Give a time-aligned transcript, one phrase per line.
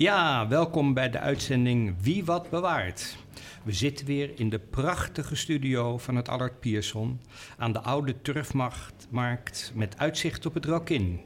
[0.00, 3.16] Ja, welkom bij de uitzending Wie wat bewaart.
[3.62, 7.20] We zitten weer in de prachtige studio van het Allard Pierson
[7.58, 11.20] aan de oude turfmarkt met uitzicht op het Rokin.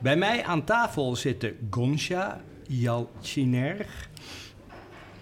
[0.00, 3.86] Bij mij aan tafel zitten Gonsha Yalchiner,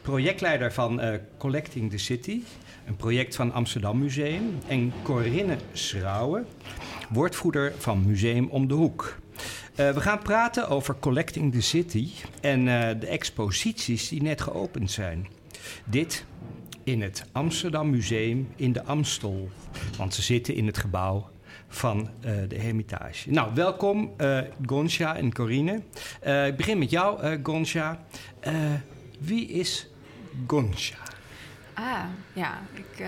[0.03, 2.43] projectleider van uh, Collecting the City,
[2.87, 6.45] een project van Amsterdam Museum, en Corinne Schrauwe,
[7.11, 9.19] woordvoerder van Museum Om de Hoek.
[9.79, 14.91] Uh, we gaan praten over Collecting the City en uh, de exposities die net geopend
[14.91, 15.29] zijn.
[15.85, 16.25] Dit
[16.85, 19.51] in het Amsterdam Museum in de Amstel,
[19.97, 21.31] want ze zitten in het gebouw
[21.69, 23.31] van uh, de Hermitage.
[23.31, 24.15] Nou, welkom
[24.67, 25.83] Gonsha en Corine.
[26.47, 28.05] ik begin met jou, Gonsha.
[29.19, 29.89] wie is
[30.47, 30.99] Gonsha?
[31.75, 33.07] Ah, ja, ik...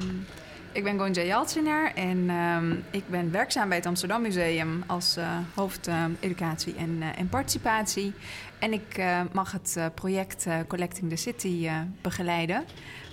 [0.00, 0.26] Um
[0.78, 2.56] ik ben Gonja Jaltsenaar en uh,
[2.90, 7.28] ik ben werkzaam bij het Amsterdam Museum als uh, hoofd uh, educatie en, uh, en,
[7.28, 8.12] participatie.
[8.58, 11.68] En ik mag het project Collecting the City
[12.00, 12.64] begeleiden.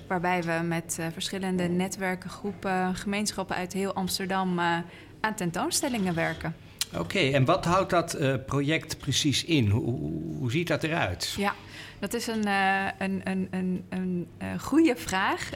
[0.07, 4.59] Waarbij we met verschillende netwerken, groepen, gemeenschappen uit heel Amsterdam
[5.19, 6.55] aan tentoonstellingen werken.
[6.97, 9.69] Oké, en wat houdt dat project precies in?
[9.69, 9.83] Hoe,
[10.37, 11.33] hoe ziet dat eruit?
[11.37, 11.53] Ja,
[11.99, 15.49] dat is een, uh, een, een, een, een uh, goede vraag.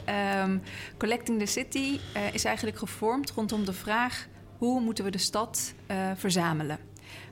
[0.44, 0.62] Um,
[0.98, 4.26] Collecting the City uh, is eigenlijk gevormd rondom de vraag:
[4.58, 5.74] hoe moeten we de stad
[6.14, 6.89] verzamelen?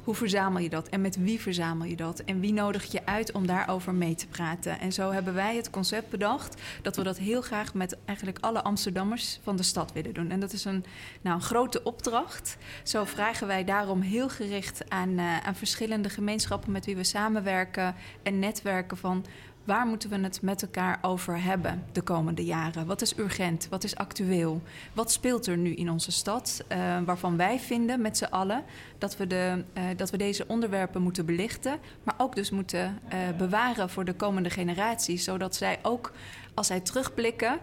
[0.08, 2.20] Hoe verzamel je dat en met wie verzamel je dat?
[2.20, 4.80] En wie nodig je uit om daarover mee te praten?
[4.80, 8.62] En zo hebben wij het concept bedacht dat we dat heel graag met eigenlijk alle
[8.62, 10.30] Amsterdammers van de stad willen doen.
[10.30, 10.84] En dat is een,
[11.20, 12.56] nou, een grote opdracht.
[12.82, 17.94] Zo vragen wij daarom heel gericht aan, uh, aan verschillende gemeenschappen met wie we samenwerken
[18.22, 19.24] en netwerken van
[19.68, 22.86] Waar moeten we het met elkaar over hebben de komende jaren?
[22.86, 23.66] Wat is urgent?
[23.70, 24.62] Wat is actueel?
[24.92, 26.64] Wat speelt er nu in onze stad?
[26.72, 28.64] Uh, waarvan wij vinden met z'n allen
[28.98, 33.18] dat we, de, uh, dat we deze onderwerpen moeten belichten, maar ook dus moeten uh,
[33.38, 36.12] bewaren voor de komende generaties, zodat zij ook
[36.54, 37.58] als zij terugblikken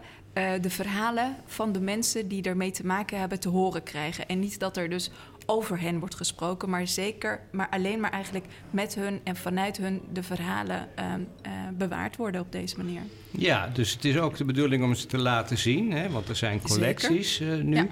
[0.60, 4.28] de verhalen van de mensen die ermee te maken hebben te horen krijgen.
[4.28, 5.10] En niet dat er dus
[5.46, 10.00] over hen wordt gesproken, maar zeker, maar alleen maar eigenlijk met hun en vanuit hun
[10.12, 11.04] de verhalen uh,
[11.46, 13.00] uh, bewaard worden op deze manier.
[13.30, 16.36] Ja, dus het is ook de bedoeling om ze te laten zien, hè, want er
[16.36, 17.76] zijn collecties uh, nu.
[17.76, 17.86] Ja.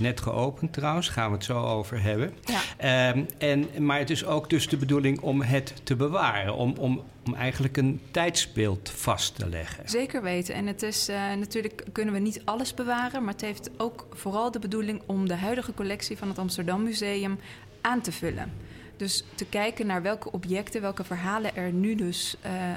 [0.00, 2.32] Net geopend trouwens, gaan we het zo over hebben.
[2.44, 3.10] Ja.
[3.14, 7.02] Um, en, maar het is ook dus de bedoeling om het te bewaren, om, om,
[7.26, 9.88] om eigenlijk een tijdsbeeld vast te leggen.
[9.88, 10.54] Zeker weten.
[10.54, 14.50] En het is uh, natuurlijk kunnen we niet alles bewaren, maar het heeft ook vooral
[14.50, 17.38] de bedoeling om de huidige collectie van het Amsterdam Museum
[17.80, 18.52] aan te vullen.
[19.00, 22.68] Dus te kijken naar welke objecten, welke verhalen er nu dus uh, uh,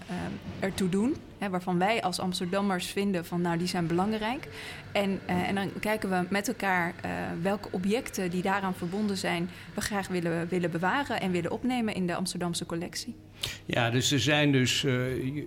[0.60, 1.16] ertoe doen.
[1.38, 4.48] Hè, waarvan wij als Amsterdammers vinden van nou die zijn belangrijk.
[4.92, 6.94] En, uh, en dan kijken we met elkaar
[7.42, 12.08] welke objecten die daaraan verbonden zijn, we graag willen, willen bewaren en willen opnemen in
[12.08, 13.16] de Amsterdamse collectie.
[13.66, 14.82] Ja, dus er zijn dus.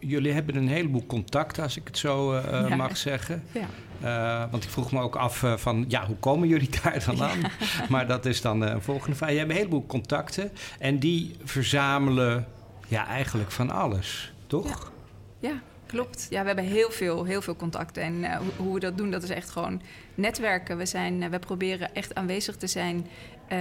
[0.01, 2.77] jullie hebben een heleboel contacten, als ik het zo ja.
[2.77, 3.43] mag zeggen.
[3.53, 3.69] Ja.
[4.03, 7.23] Uh, want ik vroeg me ook af uh, van, ja, hoe komen jullie daar dan
[7.23, 7.41] aan?
[7.41, 7.51] Ja.
[7.89, 9.31] Maar dat is dan uh, een volgende vraag.
[9.31, 12.47] Je hebt een heleboel contacten en die verzamelen
[12.89, 14.93] ja, eigenlijk van alles, toch?
[15.39, 15.49] Ja.
[15.49, 15.61] ja.
[15.87, 16.27] Klopt.
[16.31, 18.03] Ja, we hebben heel veel, heel veel contacten.
[18.03, 19.83] En hoe, hoe, we dat doen, dat is echt gewoon
[20.15, 20.77] netwerken.
[20.77, 23.07] We, zijn, we proberen echt aanwezig te zijn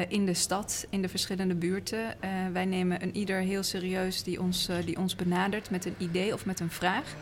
[0.08, 2.16] in de stad, in de verschillende buurten.
[2.54, 6.46] wij nemen een ieder heel serieus die ons, die ons benadert met een idee of
[6.46, 7.16] met een vraag.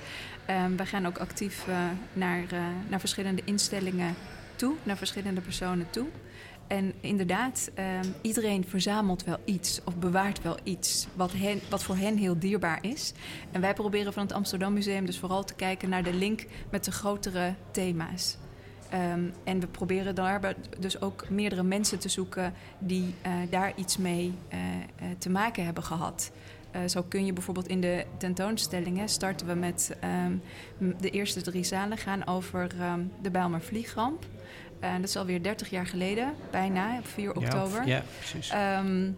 [0.50, 1.75] Um, wij gaan ook actief uh,
[2.13, 2.60] naar, uh,
[2.90, 4.16] naar verschillende instellingen
[4.56, 6.07] toe, naar verschillende personen toe.
[6.68, 7.72] En inderdaad,
[8.04, 12.40] um, iedereen verzamelt wel iets of bewaart wel iets wat, hen, wat voor hen heel
[12.40, 13.13] dierbaar is.
[13.51, 16.86] En wij proberen van het Amsterdam Museum dus vooral te kijken naar de link met
[16.86, 18.38] de grotere thema's.
[18.94, 23.98] Um, en we proberen daar dus ook meerdere mensen te zoeken die uh, daar iets
[23.98, 24.34] mee
[25.18, 26.31] te maken hebben gehad.
[26.75, 30.41] Uh, zo kun je bijvoorbeeld in de tentoonstellingen starten we met um,
[30.99, 34.25] de eerste drie zalen gaan over um, de Bijlmer Vliegramp.
[34.83, 37.87] Uh, dat is alweer 30 jaar geleden, bijna, op 4 oktober.
[37.87, 38.53] Ja, ja precies.
[38.53, 39.17] Um,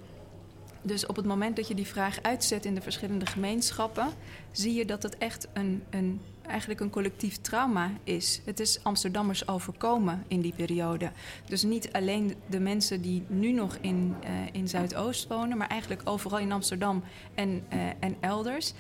[0.81, 4.07] dus op het moment dat je die vraag uitzet in de verschillende gemeenschappen,
[4.51, 8.41] zie je dat het echt een, een eigenlijk een collectief trauma is.
[8.45, 11.11] Het is Amsterdammers overkomen in die periode.
[11.45, 16.01] Dus niet alleen de mensen die nu nog in, uh, in Zuidoost wonen, maar eigenlijk
[16.03, 17.03] overal in Amsterdam
[17.33, 18.73] en, uh, en elders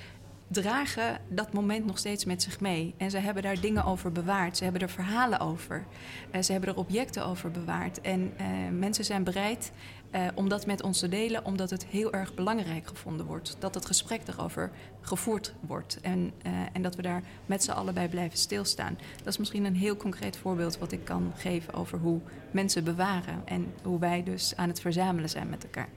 [0.47, 2.93] dragen dat moment nog steeds met zich mee.
[2.97, 4.57] En ze hebben daar dingen over bewaard.
[4.57, 5.85] Ze hebben er verhalen over.
[6.31, 8.01] Uh, ze hebben er objecten over bewaard.
[8.01, 8.33] En
[8.79, 9.71] mensen zijn bereid
[10.15, 13.55] uh, om dat met ons te delen, omdat het heel erg belangrijk gevonden wordt.
[13.59, 14.71] Dat het gesprek erover
[15.01, 15.99] gevoerd wordt.
[16.01, 16.31] En,
[16.73, 18.97] en dat we daar met z'n allen bij blijven stilstaan.
[19.17, 22.19] Dat is misschien een heel concreet voorbeeld wat ik kan geven over hoe
[22.51, 23.41] mensen bewaren.
[23.45, 25.89] En hoe wij dus aan het verzamelen zijn met elkaar.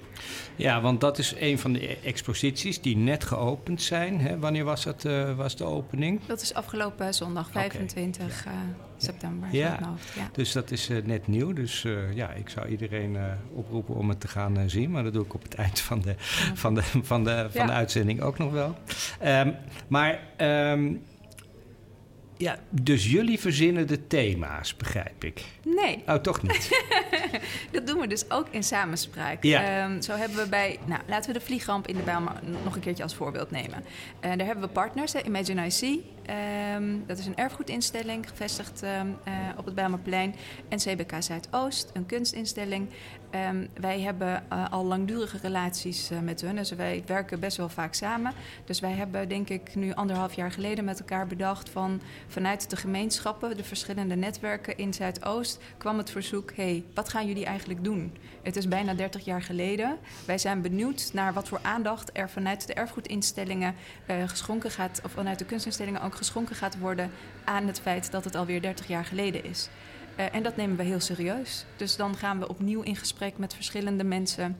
[0.56, 4.20] Ja, want dat is een van de exposities die net geopend zijn.
[4.20, 4.38] Hè?
[4.38, 6.20] Wanneer was, het, uh, was de opening?
[6.26, 8.54] Dat is afgelopen zondag, 25 okay.
[9.02, 9.48] September.
[9.52, 9.78] Ja.
[10.14, 10.28] ja.
[10.32, 11.52] dus dat is uh, net nieuw.
[11.52, 13.16] Dus ja, ik zou iedereen
[13.52, 14.90] oproepen om het te gaan zien.
[14.90, 16.54] Maar dat doe ik op het eind van de, ja.
[16.54, 18.76] van de, van de, van de uitzending ook nog wel.
[19.24, 19.54] Um,
[19.88, 20.20] maar...
[20.38, 21.02] Um,
[22.38, 25.44] ja, dus jullie verzinnen de thema's, begrijp ik.
[25.64, 26.02] Nee.
[26.06, 26.84] Oh, toch niet?
[27.72, 29.42] dat doen we dus ook in samenspraak.
[29.42, 29.84] Ja.
[29.84, 32.32] Um, zo hebben we bij, nou, laten we de vliegramp in de Bijlmer
[32.64, 33.84] nog een keertje als voorbeeld nemen.
[34.24, 36.00] Uh, daar hebben we partners, hè, Imagine IC.
[36.76, 38.90] Um, dat is een erfgoedinstelling, gevestigd um,
[39.28, 40.34] uh, op het Bijlmerplein.
[40.68, 42.88] En CBK Zuidoost, een kunstinstelling.
[43.34, 47.68] Um, wij hebben uh, al langdurige relaties uh, met hun, dus wij werken best wel
[47.68, 48.32] vaak samen.
[48.64, 52.76] Dus wij hebben, denk ik, nu anderhalf jaar geleden met elkaar bedacht van vanuit de
[52.76, 58.16] gemeenschappen, de verschillende netwerken in Zuidoost, kwam het verzoek: hey, wat gaan jullie eigenlijk doen?
[58.42, 59.98] Het is bijna 30 jaar geleden.
[60.24, 63.74] Wij zijn benieuwd naar wat voor aandacht er vanuit de erfgoedinstellingen
[64.10, 67.10] uh, geschonken gaat, of vanuit de kunstinstellingen ook geschonken gaat worden
[67.44, 69.68] aan het feit dat het alweer 30 jaar geleden is.
[70.18, 71.64] Uh, en dat nemen we heel serieus.
[71.76, 74.56] Dus dan gaan we opnieuw in gesprek met verschillende mensen.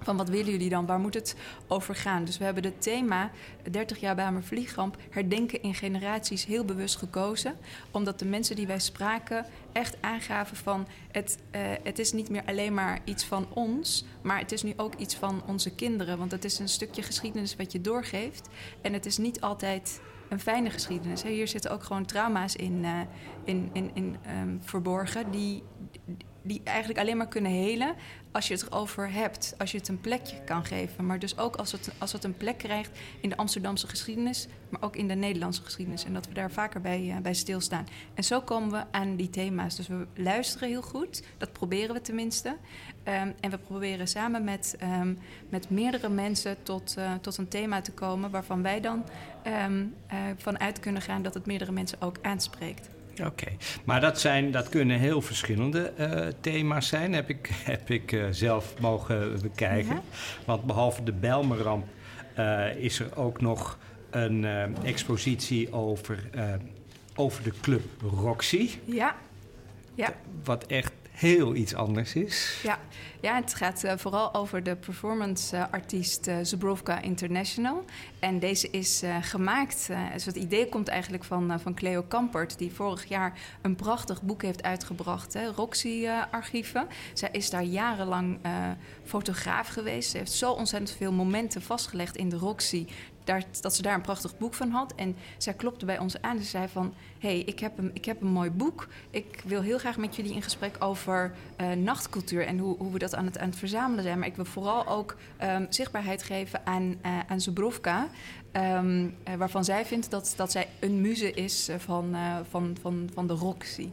[0.00, 0.86] Van wat willen jullie dan?
[0.86, 2.24] Waar moet het over gaan?
[2.24, 3.30] Dus we hebben het thema
[3.70, 7.54] 30 jaar Bamer Vliegramp herdenken in generaties heel bewust gekozen.
[7.90, 12.42] Omdat de mensen die wij spraken echt aangaven van het, uh, het is niet meer
[12.46, 16.18] alleen maar iets van ons, maar het is nu ook iets van onze kinderen.
[16.18, 18.48] Want het is een stukje geschiedenis wat je doorgeeft.
[18.80, 21.22] En het is niet altijd een fijne geschiedenis.
[21.22, 23.00] Hier zitten ook gewoon trauma's in, uh,
[23.44, 25.62] in, in, in um, verborgen die,
[26.42, 27.94] die eigenlijk alleen maar kunnen helen
[28.32, 31.06] als je het erover hebt, als je het een plekje kan geven.
[31.06, 34.82] Maar dus ook als het, als het een plek krijgt in de Amsterdamse geschiedenis, maar
[34.82, 36.04] ook in de Nederlandse geschiedenis.
[36.04, 37.86] En dat we daar vaker bij, uh, bij stilstaan.
[38.14, 39.76] En zo komen we aan die thema's.
[39.76, 42.48] Dus we luisteren heel goed, dat proberen we tenminste.
[42.48, 45.18] Um, en we proberen samen met, um,
[45.48, 49.04] met meerdere mensen tot, uh, tot een thema te komen waarvan wij dan
[49.46, 52.88] um, uh, vanuit kunnen gaan dat het meerdere mensen ook aanspreekt.
[53.12, 53.56] Oké, okay.
[53.84, 58.26] maar dat, zijn, dat kunnen heel verschillende uh, thema's zijn, heb ik, heb ik uh,
[58.30, 59.94] zelf mogen bekijken.
[59.94, 60.02] Ja.
[60.44, 61.86] Want behalve de Bijlmerramp
[62.76, 63.78] is er ook nog
[64.10, 64.44] een
[64.84, 66.30] expositie over,
[67.14, 68.70] over de club Roxy.
[68.84, 69.16] Ja.
[69.94, 70.14] ja.
[70.44, 72.60] Wat echt heel iets anders is.
[72.62, 72.78] Ja,
[73.20, 77.84] ja het gaat uh, vooral over de performance-artiest uh, Zubrovka International.
[78.18, 82.58] En deze is gemaakt, dus het idee komt eigenlijk van, van Cleo Kampert...
[82.58, 86.86] die vorig jaar een prachtig boek heeft uitgebracht, Roxy-archieven.
[87.12, 88.38] Zij is daar jarenlang
[89.04, 90.10] fotograaf geweest.
[90.10, 92.86] Ze heeft zo ontzettend veel momenten vastgelegd in de Roxy
[93.60, 94.94] dat ze daar een prachtig boek van had.
[94.94, 96.94] En zij klopte bij ons aan en zei van...
[97.18, 98.88] hé, hey, ik, heb een, ik heb een mooi boek.
[99.10, 102.46] Ik wil heel graag met jullie in gesprek over uh, nachtcultuur...
[102.46, 104.18] en hoe, hoe we dat aan het, aan het verzamelen zijn.
[104.18, 108.08] Maar ik wil vooral ook um, zichtbaarheid geven aan, uh, aan Zubrovka...
[108.52, 112.16] Um, uh, waarvan zij vindt dat, dat zij een muze is van,
[112.50, 113.90] van, van, van de Roxy.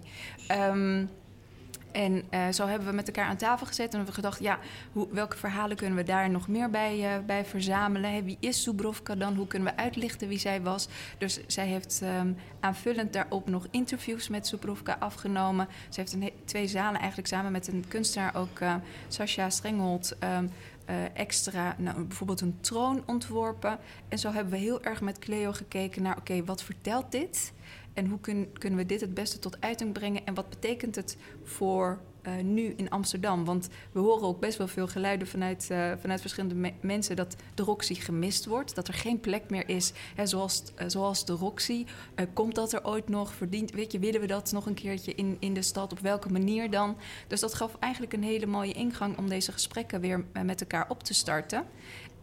[0.52, 1.10] Um,
[1.94, 4.60] en uh, zo hebben we met elkaar aan tafel gezet en hebben we gedacht, ja,
[4.92, 8.26] hoe, welke verhalen kunnen we daar nog meer bij, uh, bij verzamelen?
[8.26, 9.36] Wie is Zubrovka dan?
[9.36, 10.88] Hoe kunnen we uitlichten wie zij was?
[11.18, 15.68] Dus zij heeft um, aanvullend daarop nog interviews met Zubrovka afgenomen.
[15.90, 18.76] Ze heeft een, twee zalen eigenlijk samen met een kunstenaar, ook uh,
[19.08, 20.40] Sascha Strenghold, uh,
[21.14, 23.80] extra, nou, bijvoorbeeld een troon ontworpen.
[24.08, 27.54] En zo hebben we heel erg met Cleo gekeken naar, oké, wat vertelt dit?
[27.94, 30.26] En hoe kun, kunnen we dit het beste tot uiting brengen?
[30.26, 33.46] En wat betekent het voor uh, nu in Amsterdam?
[33.46, 37.36] Want we horen ook best wel veel geluiden vanuit, uh, vanuit verschillende me mensen dat
[37.56, 38.76] de Roxy gemist wordt.
[38.76, 41.86] Dat er geen plek meer is hè, zoals, uh, zoals de Roxy.
[42.34, 43.34] komt dat er ooit nog?
[43.34, 45.92] Verdient, weet je, willen we dat nog een keertje in, in de stad?
[45.92, 46.98] Op welke manier dan?
[47.28, 51.04] Dus dat gaf eigenlijk een hele mooie ingang om deze gesprekken weer met elkaar op
[51.04, 51.66] te starten.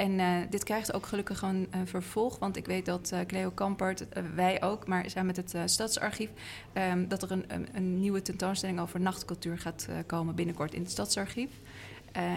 [0.00, 2.38] En uh, dit krijgt ook gelukkig een uh, vervolg.
[2.38, 6.30] Want ik weet dat uh, Cleo Kampert, wij ook, maar samen met het Stadsarchief...
[6.74, 10.90] Um, dat er een, een, een, nieuwe tentoonstelling over nachtcultuur gaat komen binnenkort in het
[10.90, 11.50] Stadsarchief.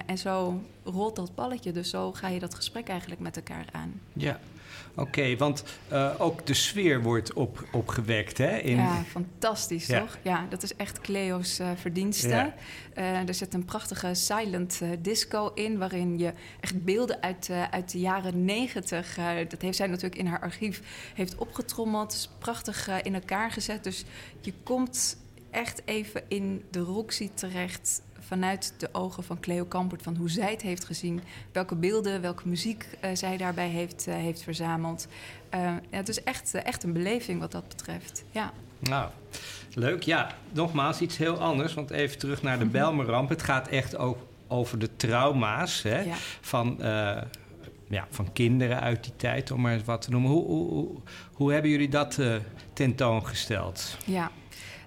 [0.05, 1.71] en zo rolt dat balletje.
[1.71, 4.01] Dus zo ga je dat gesprek eigenlijk met elkaar aan.
[4.13, 4.39] Ja.
[4.95, 8.57] Oké, want uh, ook de sfeer wordt op, opgewekt, hè?
[8.57, 8.75] In...
[8.75, 9.99] Ja, fantastisch, ja.
[9.99, 10.17] toch?
[10.21, 12.27] Ja, dat is echt Cleo's uh, verdienste.
[12.27, 12.53] Ja.
[12.97, 15.77] Uh, er zit een prachtige silent disco in...
[15.77, 19.17] waarin je echt beelden uit, uit de jaren negentig...
[19.49, 20.81] dat heeft zij natuurlijk in haar archief
[21.13, 22.29] heeft opgetrommeld.
[22.37, 23.83] prachtig in elkaar gezet.
[23.83, 24.05] Dus
[24.41, 25.17] je komt
[25.51, 28.01] echt even in de Roxy terecht
[28.33, 31.21] vanuit de ogen van Cleo Kampert, van hoe zij het heeft gezien,
[31.51, 35.07] welke beelden, welke muziek uh, zij daarbij heeft, uh, heeft verzameld.
[35.53, 38.23] Uh, ja, het is echt, echt een beleving wat dat betreft.
[38.31, 38.53] Ja.
[38.79, 39.09] Nou,
[39.73, 40.03] leuk.
[40.03, 43.29] Ja, nogmaals iets heel anders, want even terug naar de mm Belmerramp.
[43.29, 46.15] Het gaat echt ook over de trauma's hè, ja.
[46.41, 46.77] van
[47.89, 50.31] ja, van kinderen uit die tijd, om maar eens wat te noemen.
[50.31, 50.89] Hoe, hoe,
[51.33, 52.35] hoe hebben jullie dat uh,
[52.73, 53.97] tentoongesteld?
[54.05, 54.31] Ja,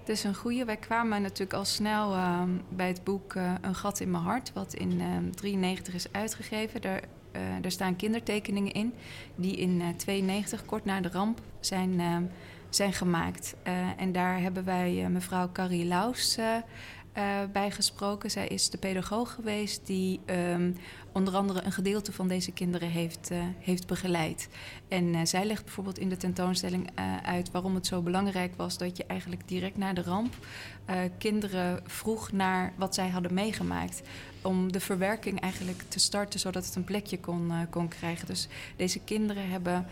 [0.06, 0.64] het is een goede.
[0.64, 4.52] Wij kwamen natuurlijk al snel uh, bij het boek uh, Een gat in mijn hart,
[4.52, 6.80] wat in 1993 uh, is uitgegeven.
[6.80, 7.00] Daar,
[7.32, 8.94] uh, daar staan kindertekeningen in,
[9.34, 12.22] die in 92, kort na de ramp, zijn, ehm,
[12.68, 13.54] zijn gemaakt.
[13.96, 16.38] en daar hebben wij mevrouw Carrie Laus
[17.16, 18.30] uh, bijgesproken.
[18.30, 20.76] Zij is de pedagoog geweest die um,
[21.12, 24.48] onder andere een gedeelte van deze kinderen heeft, uh, heeft begeleid.
[24.88, 26.90] En uh, zij legt bijvoorbeeld in de tentoonstelling
[27.22, 30.34] uit waarom het zo belangrijk was dat je eigenlijk direct na de ramp
[31.18, 34.02] kinderen vroeg naar wat zij hadden meegemaakt.
[34.42, 38.26] Om de verwerking eigenlijk te starten zodat het een plekje kon, kon krijgen.
[38.26, 39.86] Dus deze kinderen hebben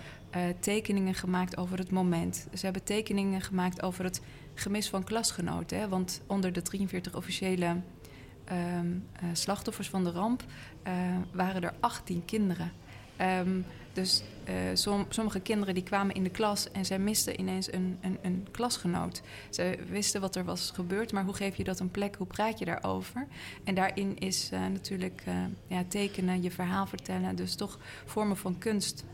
[0.61, 2.47] tekeningen gemaakt over het moment.
[2.55, 4.21] Ze hebben tekeningen gemaakt over het
[4.55, 5.79] gemis van klasgenoten.
[5.79, 5.89] Hè?
[5.89, 10.45] Want onder de 43 officiële um, uh, slachtoffers van de ramp
[10.87, 10.93] uh,
[11.33, 12.73] waren er 18 kinderen.
[13.21, 14.23] Um, dus
[14.73, 18.47] som, sommige kinderen die kwamen in de klas en zij misten ineens een, een, een,
[18.51, 19.23] klasgenoot.
[19.51, 22.15] Ze wisten wat er was gebeurd, maar hoe geef je dat een plek?
[22.17, 23.27] Hoe praat je daarover?
[23.65, 25.23] En daarin is natuurlijk
[25.67, 29.05] ja, tekenen, je verhaal vertellen, dus toch vormen van kunst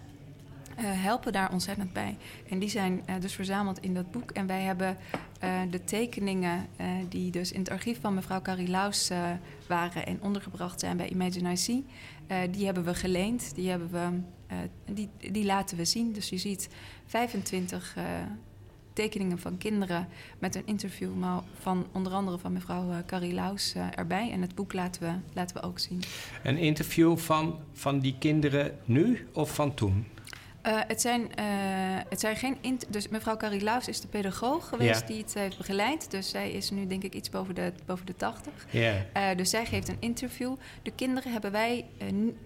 [0.77, 2.17] helpen daar ontzettend bij.
[2.49, 4.31] En die zijn uh, dus verzameld in dat boek.
[4.31, 4.97] En wij hebben
[5.45, 6.67] uh, de tekeningen
[7.09, 9.11] die dus in het archief van mevrouw Carrie Laus
[9.67, 11.85] waren en ondergebracht zijn bij Imagine IC,
[12.51, 13.55] die hebben we geleend.
[13.55, 14.21] Die, hebben we,
[14.93, 16.13] die, die laten we zien.
[16.13, 16.69] Dus je ziet
[17.07, 17.97] 25
[18.93, 20.09] tekeningen van kinderen
[20.39, 21.11] met een interview
[21.61, 24.31] van onder andere van mevrouw Carrie Laus erbij.
[24.31, 26.03] En het boek laten we, laten we ook zien.
[26.43, 30.07] Een interview van, van die kinderen nu of van toen?
[30.67, 31.27] Uh, het, zijn, uh,
[32.09, 32.81] het zijn geen.
[32.89, 35.07] Dus mevrouw Carrie Laus is de pedagoog geweest ja.
[35.07, 36.11] die het heeft begeleid.
[36.11, 38.53] Dus zij is nu, denk ik, iets boven de, boven de 80.
[38.71, 38.95] Yeah.
[39.17, 40.55] Uh, dus zij geeft een interview.
[40.83, 41.85] De kinderen hebben wij.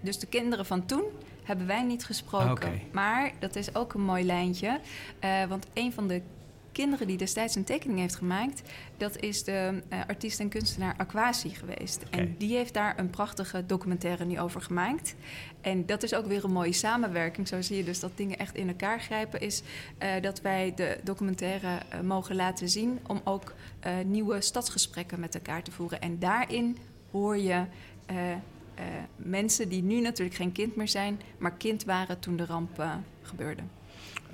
[0.01, 1.03] dus de kinderen van toen
[1.43, 2.51] hebben wij niet gesproken.
[2.51, 2.85] Okay.
[2.91, 4.79] Maar dat is ook een mooi lijntje.
[5.47, 6.21] want een van de
[6.75, 8.61] kinderen die destijds een tekening heeft gemaakt,
[8.97, 12.03] dat is de uh, artiest en kunstenaar Aquasi geweest.
[12.05, 12.19] Okay.
[12.19, 15.15] En die heeft daar een prachtige documentaire nu over gemaakt.
[15.61, 17.47] En dat is ook weer een mooie samenwerking.
[17.47, 19.41] Zo zie je dus dat dingen echt in elkaar grijpen.
[19.41, 23.53] Is uh, dat wij de documentaire uh, mogen laten zien om ook
[24.05, 26.01] nieuwe stadsgesprekken met elkaar te voeren.
[26.01, 26.77] En daarin
[27.11, 27.63] hoor je.
[29.15, 32.83] mensen die nu natuurlijk geen kind meer zijn, maar kind waren toen de ramp
[33.21, 33.61] gebeurde.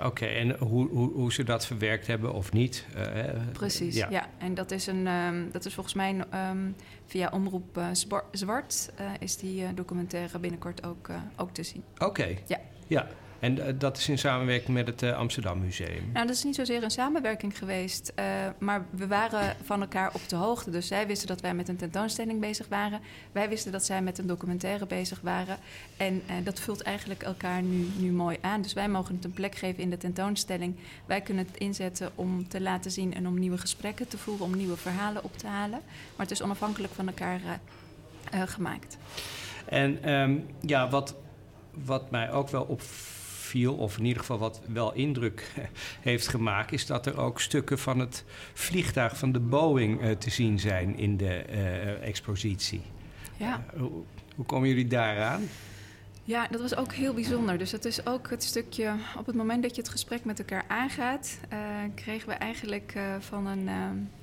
[0.00, 2.86] Oké, en hoe, hoe, hoe ze dat verwerkt hebben of niet?
[2.96, 3.02] Uh,
[3.52, 4.10] Precies, ja.
[4.10, 4.28] ja.
[4.38, 7.86] En dat is, een, um, dat is volgens mij um, via Omroep uh,
[8.32, 8.90] Zwart...
[9.00, 11.82] Uh, is die documentaire binnenkort ook, ook te zien.
[11.98, 12.58] Oké, ja.
[12.86, 13.06] ja.
[13.42, 16.10] En uh, dat is in samenwerking met het uh, Amsterdam Museum?
[16.12, 18.12] Nou, dat is niet zozeer een samenwerking geweest.
[18.18, 18.24] Uh,
[18.58, 20.70] maar we waren van elkaar op de hoogte.
[20.70, 23.00] Dus zij wisten dat wij met een tentoonstelling bezig waren.
[23.32, 25.56] Wij wisten dat zij met een documentaire bezig waren.
[25.96, 28.62] En dat vult eigenlijk elkaar nu, nu mooi aan.
[28.62, 30.76] Dus wij mogen het een plek geven in de tentoonstelling.
[31.06, 34.56] Wij kunnen het inzetten om te laten zien en om nieuwe gesprekken te voeren, om
[34.56, 35.80] nieuwe verhalen op te halen.
[36.16, 37.40] Maar het is onafhankelijk van elkaar
[38.30, 38.98] gemaakt.
[39.64, 41.14] En um, ja, wat,
[41.84, 43.20] wat mij ook wel opvalt
[43.66, 45.52] of in ieder geval wat wel indruk
[46.00, 50.30] heeft gemaakt, is dat er ook stukken van het vliegtuig van de Boeing uh, te
[50.30, 52.82] zien zijn in de uh, expositie.
[53.36, 53.64] Ja.
[53.74, 54.02] Uh, hoe,
[54.36, 55.42] hoe komen jullie daaraan?
[56.24, 57.58] Ja, dat was ook heel bijzonder.
[57.58, 58.94] Dus het is ook het stukje.
[59.18, 61.38] Op het moment dat je het gesprek met elkaar aangaat,
[61.94, 63.68] kregen we eigenlijk van een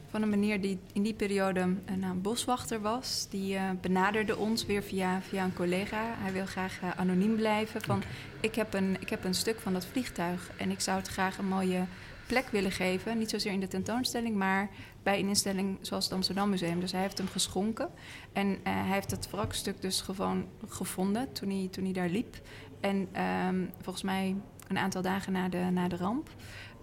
[0.09, 3.27] van een meneer die in die periode een, een boswachter was.
[3.29, 6.13] Die uh, benaderde ons weer via, via een collega.
[6.17, 7.81] Hij wil graag uh, anoniem blijven.
[7.81, 8.09] Van, okay.
[8.39, 11.37] ik, heb een, ik heb een stuk van dat vliegtuig en ik zou het graag
[11.37, 11.85] een mooie
[12.27, 13.17] plek willen geven.
[13.17, 14.69] Niet zozeer in de tentoonstelling, maar
[15.03, 16.79] bij een instelling zoals het Amsterdam Museum.
[16.79, 17.89] Dus hij heeft hem geschonken.
[18.33, 22.35] En uh, hij heeft het wrakstuk dus gewoon gevonden toen hij, toen hij daar liep.
[22.79, 23.09] En
[23.47, 24.35] um, volgens mij
[24.67, 26.29] een aantal dagen na de, na de ramp.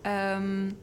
[0.03, 0.79] Um,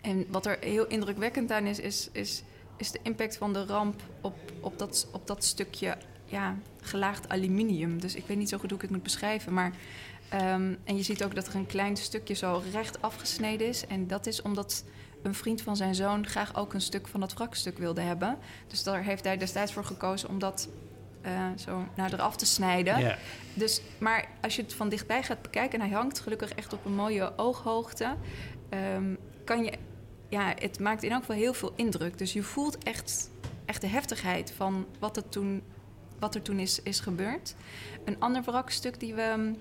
[0.00, 2.42] en wat er heel indrukwekkend aan is, is, is,
[2.76, 8.00] is de impact van de ramp op, op, dat, op dat stukje ja, gelaagd aluminium.
[8.00, 9.72] Dus ik weet niet zo goed hoe ik het moet beschrijven, maar
[10.28, 13.86] Ehm, en je ziet ook dat er een klein stukje zo recht afgesneden is.
[13.86, 14.84] En dat is omdat
[15.22, 18.38] een vriend van zijn zoon graag ook een stuk van dat wrakstuk wilde hebben.
[18.66, 20.68] Dus daar heeft hij destijds voor gekozen om dat
[21.26, 22.98] uh, zo naar eraf te snijden.
[22.98, 23.16] Yeah.
[23.54, 26.84] Dus, maar als je het van dichtbij gaat bekijken, en hij hangt gelukkig echt op
[26.84, 28.14] een mooie ooghoogte,
[28.94, 29.72] um, kan je,
[30.28, 32.18] ja, het maakt in elk geval heel veel indruk.
[32.18, 33.30] Dus je voelt echt,
[33.64, 35.62] echt de heftigheid van wat, toen,
[36.18, 37.54] wat er toen is, is gebeurd.
[38.04, 39.54] Een ander wrakstuk die we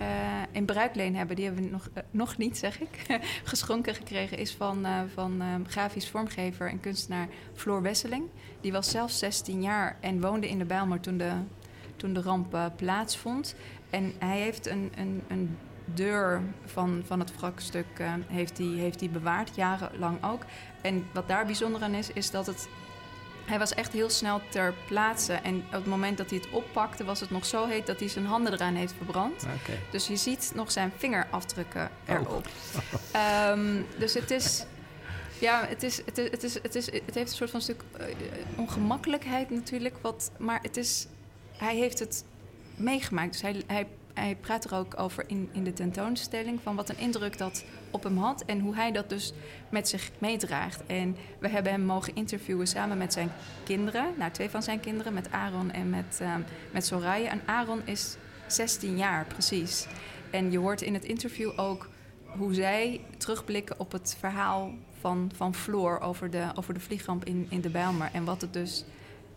[0.00, 0.06] uh,
[0.52, 3.06] in bruikleen hebben, die hebben we nog, uh, nog niet, zeg ik,
[3.44, 8.24] geschonken gekregen, is van, uh, van grafisch vormgever en kunstenaar Floor Wesseling.
[8.60, 11.32] Die was zelf 16 jaar en woonde in de Bijlmer toen de,
[11.96, 13.54] toen de ramp plaatsvond.
[13.90, 17.86] En hij heeft een, een, een deur van, van het wrakstuk
[18.26, 20.42] heeft hij, heeft bewaard, jarenlang ook.
[20.80, 22.68] En wat daar bijzonder aan is, is dat het
[23.44, 25.32] hij was echt heel snel ter plaatse.
[25.32, 28.08] En op het moment dat hij het oppakte, was het nog zo heet dat hij
[28.08, 29.42] zijn handen eraan heeft verbrand.
[29.42, 29.78] Okay.
[29.90, 32.46] Dus je ziet nog zijn vingerafdrukken erop.
[33.14, 33.50] Oh.
[33.50, 34.64] Um, dus het is.
[35.38, 37.82] Ja, het, is, het, is, het, is, het, is, het heeft een soort van stuk
[38.00, 38.06] uh,
[38.56, 39.96] ongemakkelijkheid natuurlijk.
[40.00, 41.06] Wat, maar het is,
[41.56, 42.24] hij heeft het
[42.76, 43.32] meegemaakt.
[43.32, 46.98] Dus hij, hij hij praat er ook over in, in de tentoonstelling van wat een
[46.98, 49.32] indruk dat op hem had en hoe hij dat dus
[49.68, 50.86] met zich meedraagt.
[50.86, 53.32] En we hebben hem mogen interviewen samen met zijn
[53.64, 56.34] kinderen, nou twee van zijn kinderen, met Aaron en met, uh,
[56.70, 57.30] met Soraya.
[57.30, 58.16] En Aaron is
[58.46, 59.86] 16 jaar precies.
[60.30, 61.88] En je hoort in het interview ook
[62.36, 67.46] hoe zij terugblikken op het verhaal van, van Floor over de, over de vliegramp in,
[67.48, 68.10] in de Bijlmer.
[68.12, 68.84] En wat het dus,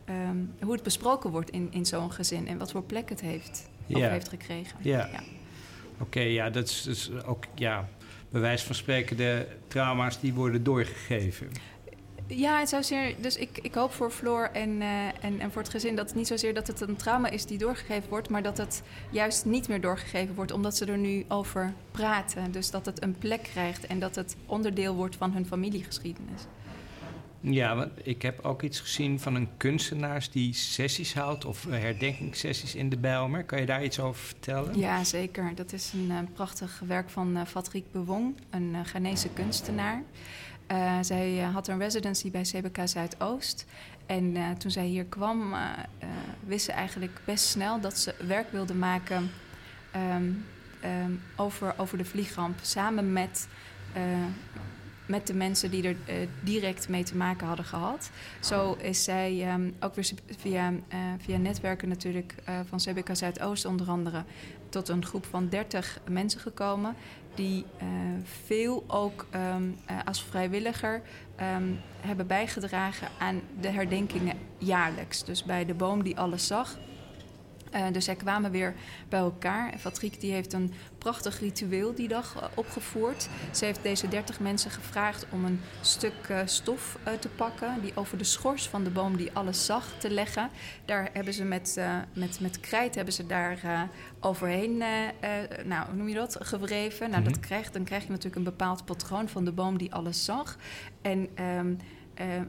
[0.10, 3.70] um, hoe het besproken wordt in, in zo'n gezin en wat voor plek het heeft
[3.88, 4.10] ja.
[4.10, 4.78] heeft gekregen.
[4.82, 5.10] Ja.
[5.12, 5.24] ja.
[6.00, 7.88] Oké, ja, dat is, dus ook ja,
[8.30, 11.50] bewijs van spreken de trauma's die worden doorgegeven.
[12.28, 15.72] Ja, het zozeer, dus ik, ik hoop voor Floor en, uh, en, en voor het
[15.72, 18.58] gezin dat het niet zozeer dat het een trauma is die doorgegeven wordt, maar dat
[18.58, 22.52] het juist niet meer doorgegeven wordt, omdat ze er nu over praten.
[22.52, 26.42] Dus dat het een plek krijgt en dat het onderdeel wordt van hun familiegeschiedenis.
[27.40, 32.76] Ja, want ik heb ook iets gezien van een kunstenaar die sessies houdt of herdenkingssessies
[32.76, 33.44] in de Bijlmer.
[33.44, 34.80] Kan je daar iets over vertellen?
[34.80, 35.56] Ja, zeker.
[35.56, 40.04] Dat is een uh, prachtig werk van uh, Bewong, een uh, Ghanese kunstenaar.
[41.02, 43.66] zij had een residency bij CBK Zuidoost.
[44.06, 45.56] En toen zij hier kwam,
[46.46, 49.32] wist ze eigenlijk best snel dat ze werk wilde maken
[49.96, 50.46] um,
[50.84, 52.60] um, over, over de vliegramp.
[52.62, 53.48] Samen met
[55.08, 58.10] met de mensen die er uh, direct mee te maken hadden gehad.
[58.40, 60.78] Zo is zij um, ook weer via, uh,
[61.18, 64.24] via netwerken natuurlijk uh, van CBK Zuidoost onder andere
[64.70, 66.96] tot een groep van 30 mensen gekomen
[67.36, 67.66] die
[68.24, 71.02] veel ook um, als vrijwilliger
[71.56, 75.24] um, hebben bijgedragen aan de herdenkingen jaarlijks.
[75.24, 76.78] Dus bij de boom die alles zag
[77.76, 78.74] uh, dus zij kwamen weer
[79.10, 79.72] bij elkaar.
[79.72, 83.30] En Patrick die heeft een prachtig ritueel die dag uh, opgevoerd.
[83.52, 87.82] Ze heeft deze 30 mensen gevraagd om een stuk uh, stof te pakken...
[87.82, 90.50] die over de schors van de boom die alles zag te leggen.
[90.86, 91.80] Daar hebben ze met,
[92.14, 94.78] met, met krijt hebben ze daar overheen,
[95.66, 97.10] nou, hoe noem je dat, gewreven.
[97.10, 97.34] Nou, mm -hmm.
[97.34, 100.58] dat krijgt, dan krijg je natuurlijk een bepaald patroon van de boom die alles zag.
[101.02, 101.30] En...
[101.40, 101.97] Um, uh,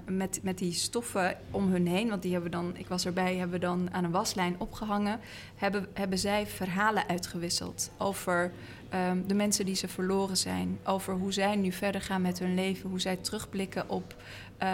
[0.07, 3.61] met, met die stoffen om hun heen, want die hebben dan, ik was erbij, hebben
[3.61, 5.21] dan aan een waslijn opgehangen,
[5.55, 8.53] hebben, hebben zij verhalen uitgewisseld over
[8.95, 12.55] um, de mensen die ze verloren zijn, over hoe zij nu verder gaan met hun
[12.55, 14.15] leven, hoe zij terugblikken op,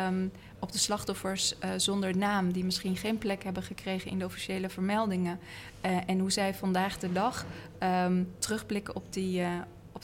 [0.08, 4.24] um, op de slachtoffers uh, zonder naam, die misschien geen plek hebben gekregen in de
[4.24, 5.38] officiële vermeldingen,
[5.86, 7.46] uh, en hoe zij vandaag de dag
[7.82, 9.42] um, terugblikken op die,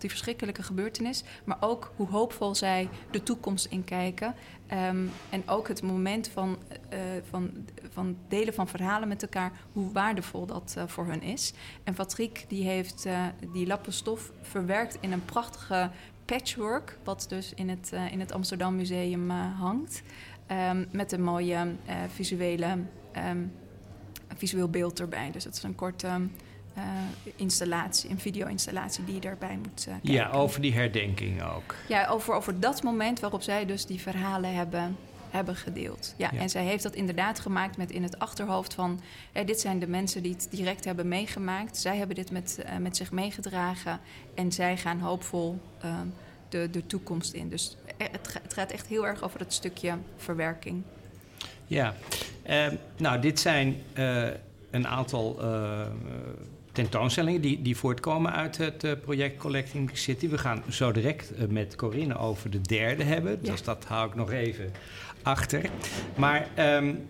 [0.00, 4.34] die verschrikkelijke gebeurtenis, maar ook hoe hoopvol zij de toekomst inkijken.
[4.72, 6.58] Um, en ook het moment van,
[6.92, 6.98] uh,
[7.30, 7.50] van,
[7.90, 11.52] van delen van verhalen met elkaar, hoe waardevol dat uh, voor hun is.
[11.84, 15.90] En Patrick die heeft uh, die lappen stof verwerkt in een prachtige
[16.24, 20.02] patchwork, wat dus in het, in het Amsterdam Museum hangt.
[20.70, 21.66] Um, met een mooie
[22.14, 22.78] visuele,
[23.30, 23.52] um,
[24.36, 25.30] visueel beeld erbij.
[25.30, 26.04] Dus dat is een kort
[26.76, 26.82] uh,
[27.36, 30.12] installatie, een video-installatie die je daarbij moet uh, kijken.
[30.12, 31.74] Ja, over die herdenking ook.
[31.88, 34.96] Ja, over, over dat moment waarop zij dus die verhalen hebben,
[35.30, 36.14] hebben gedeeld.
[36.16, 36.38] Ja, ja.
[36.38, 39.00] En zij heeft dat inderdaad gemaakt met in het achterhoofd van...
[39.32, 41.76] Eh, dit zijn de mensen die het direct hebben meegemaakt.
[41.76, 44.00] Zij hebben dit met, uh, met zich meegedragen
[44.34, 45.94] en zij gaan hoopvol uh,
[46.48, 47.48] de, de toekomst in.
[47.48, 50.82] Dus het, het gaat echt heel erg over dat stukje verwerking.
[51.66, 51.94] Ja,
[52.96, 53.82] nou dit zijn
[54.70, 55.40] een aantal
[56.72, 60.28] tentoonstellingen die, die voortkomen uit het uh, project Collecting City.
[60.28, 63.38] We gaan zo direct uh, met Corinne over de derde hebben.
[63.42, 63.50] Ja.
[63.50, 64.72] Dus dat hou ik nog even
[65.22, 65.70] achter.
[66.16, 67.08] Maar um,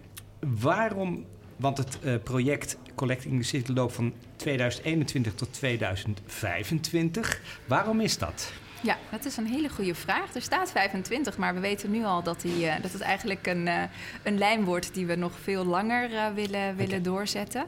[0.61, 1.25] waarom
[1.61, 7.40] want het uh, project Collecting the City loopt van 2021 tot 2025.
[7.64, 8.53] Waarom is dat?
[8.83, 10.35] Ja, dat is een hele goede vraag.
[10.35, 13.66] Er staat 25, maar we weten nu al dat, die, uh, dat het eigenlijk een,
[13.66, 13.83] uh,
[14.23, 17.66] een lijn wordt die we nog veel langer uh, willen, willen doorzetten.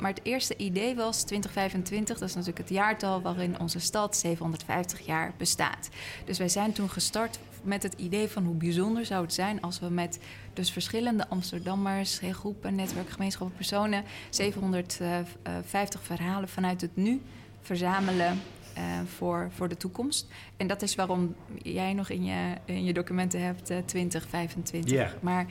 [0.00, 5.06] maar het eerste idee was 2025, dat is natuurlijk het jaartal waarin onze stad 750
[5.06, 5.88] jaar bestaat.
[6.24, 9.80] Dus wij zijn toen gestart met het idee van hoe bijzonder zou het zijn als
[9.80, 10.18] we met
[10.52, 17.22] dus verschillende Amsterdammers, groepen, netwerk, gemeenschappen, personen 750 verhalen vanuit het nu
[17.62, 18.40] verzamelen
[18.78, 20.26] uh, voor, voor de toekomst.
[20.56, 24.92] En dat is waarom jij nog in je, in je documenten hebt uh, 2025.
[24.92, 25.10] Yeah.
[25.20, 25.46] Maar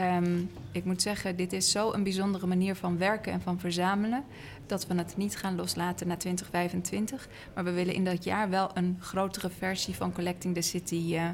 [0.00, 4.24] um, ik moet zeggen, dit is zo een bijzondere manier van werken en van verzamelen.
[4.66, 7.28] Dat we het niet gaan loslaten naar 2025.
[7.54, 11.28] Maar we willen in dat jaar wel een grotere versie van Collecting the City uh,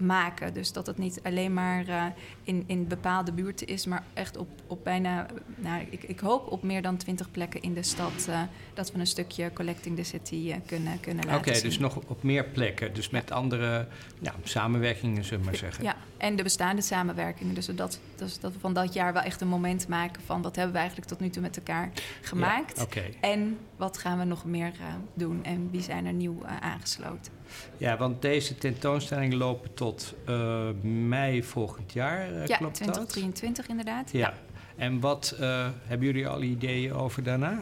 [0.00, 0.54] maken.
[0.54, 2.04] Dus dat het niet alleen maar uh,
[2.42, 6.62] in, in bepaalde buurten is, maar echt op, op bijna, nou, ik, ik hoop op
[6.62, 8.42] meer dan twintig plekken in de stad uh,
[8.74, 12.22] dat we een stukje Collecting the City uh, kunnen, kunnen laten Oké, dus nog op
[12.22, 12.94] meer plekken.
[12.94, 13.86] Dus met andere
[14.18, 15.84] ja, samenwerkingen, zullen we maar zeggen.
[15.84, 17.54] Ja, en de bestaande samenwerkingen.
[17.54, 20.56] Dus dat, dus dat we van dat jaar wel echt een moment maken van wat
[20.56, 22.76] hebben we eigenlijk tot nu toe met elkaar gemaakt.
[22.76, 23.16] Ja, okay.
[23.20, 24.72] En wat gaan we nog meer
[25.14, 27.39] doen en wie zijn er nieuw aangesloten.
[27.76, 32.32] Ja, want deze tentoonstellingen lopen tot uh, mei volgend jaar.
[32.32, 34.12] Uh, ja, klopt 2023 inderdaad.
[34.12, 34.18] Ja.
[34.18, 34.34] ja.
[34.76, 37.58] En wat uh, hebben jullie al ideeën over daarna?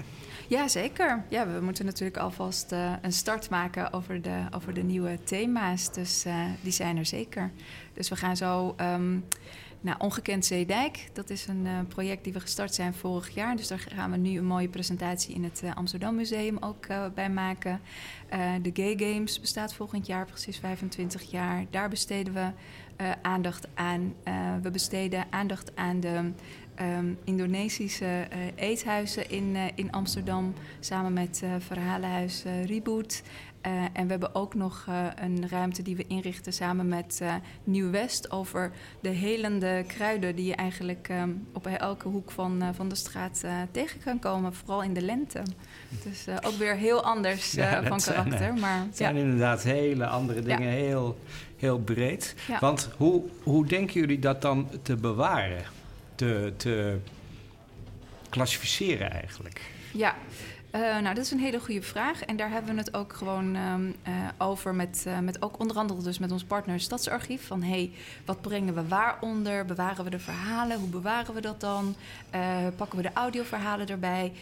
[0.48, 1.24] Ja, zeker.
[1.28, 5.92] Ja, we moeten natuurlijk alvast uh, een start maken over de, over de nieuwe thema's.
[5.92, 7.50] Dus uh, die zijn er zeker.
[7.92, 8.74] Dus we gaan zo.
[8.80, 9.24] Um,
[9.80, 13.56] nou, Ongekend Zeedijk, dat is een uh, project die we gestart zijn vorig jaar.
[13.56, 17.04] Dus daar gaan we nu een mooie presentatie in het uh, Amsterdam Museum ook uh,
[17.14, 17.80] bij maken.
[18.62, 21.64] de Gay Games bestaat volgend jaar precies 25 jaar.
[21.70, 22.50] Daar besteden we
[23.22, 24.14] aandacht aan.
[24.62, 26.32] we besteden aandacht aan de
[26.80, 30.54] um, Indonesische eethuizen in, in Amsterdam.
[30.80, 33.22] Samen met Verhalenhuis Reboot.
[33.66, 37.34] Uh, en we hebben ook nog uh, een ruimte die we inrichten samen met uh,
[37.64, 42.94] Nieuw-West over de helende kruiden die je eigenlijk um, op elke hoek van, van de
[42.94, 45.42] straat tegen kan komen, vooral in de lente.
[46.04, 48.38] Dus ook weer heel anders ja, van karakter.
[48.38, 50.76] Zijn, maar, het zijn inderdaad hele andere dingen, ja.
[50.76, 51.18] heel,
[51.56, 52.34] heel breed.
[52.60, 55.64] Want hoe, hoe denken jullie dat dan te bewaren,
[56.14, 56.98] te, te
[58.28, 59.60] klassificeren eigenlijk?
[59.92, 60.16] Ja.
[60.74, 62.24] Uh, nou, dat is een hele goede vraag.
[62.24, 65.76] En daar hebben we het ook gewoon um, uh, over met, uh, met ook onder
[65.76, 67.46] andere dus met ons partner Stadsarchief.
[67.46, 67.90] Van hé, hey,
[68.24, 69.64] wat brengen we waaronder?
[69.64, 70.78] Bewaren we de verhalen?
[70.78, 71.94] Hoe bewaren we dat dan?
[72.76, 74.32] pakken we de audioverhalen erbij?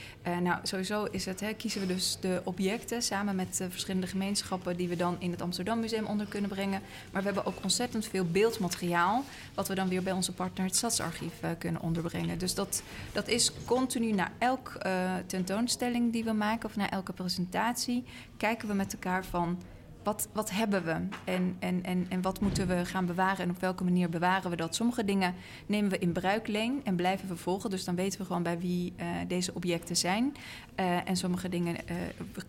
[0.42, 4.88] nou, sowieso is het, hè, kiezen we dus de objecten samen met verschillende gemeenschappen die
[4.88, 6.80] we dan in het Amsterdam Museum onder kunnen brengen.
[7.12, 10.76] Maar we hebben ook ontzettend veel beeldmateriaal, wat we dan weer bij onze partner het
[10.76, 12.38] Stadsarchief kunnen onderbrengen.
[12.38, 14.78] Dus dat, dat is continu naar elk
[15.26, 18.04] tentoonstelling die we maken of na elke presentatie
[18.36, 19.58] kijken we met elkaar van
[20.02, 20.92] wat, wat hebben we
[21.24, 24.56] en, en, en, en wat moeten we gaan bewaren en op welke manier bewaren we
[24.56, 24.74] dat.
[24.74, 25.34] Sommige dingen
[25.66, 28.92] nemen we in bruikleen en blijven we volgen, dus dan weten we gewoon bij wie
[28.96, 30.34] uh, deze objecten zijn.
[30.80, 31.96] Uh, en sommige dingen uh,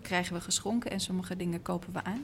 [0.01, 2.23] krijgen we geschonken en sommige dingen kopen we aan.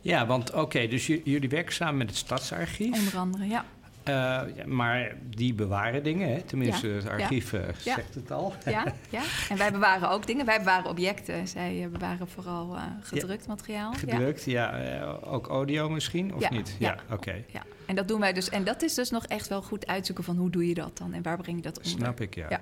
[0.00, 2.98] Ja, want oké, okay, dus jullie werken samen met het Stadsarchief.
[2.98, 3.64] Onder andere, ja.
[4.08, 6.40] Uh, ja, maar die bewaren dingen, hè?
[6.40, 7.72] tenminste, Ja, het archief ja.
[7.94, 8.54] zegt het al.
[8.64, 10.46] Ja, ja, en wij bewaren ook dingen.
[10.46, 11.48] Wij bewaren objecten.
[11.48, 13.92] Zij uh, bewaren vooral uh, gedrukt materiaal.
[13.92, 15.02] Gedrukt, ja.
[15.24, 16.76] ook audio misschien, of niet?
[16.78, 16.96] ja.
[17.10, 17.32] oké.
[17.32, 17.42] Ja.
[17.46, 18.48] ja, en dat doen wij dus.
[18.48, 21.12] En dat is dus nog echt wel goed uitzoeken van hoe doe je dat dan
[21.12, 21.90] en waar breng je dat onder.
[21.90, 22.46] Snap ik, ja.
[22.48, 22.60] Ja.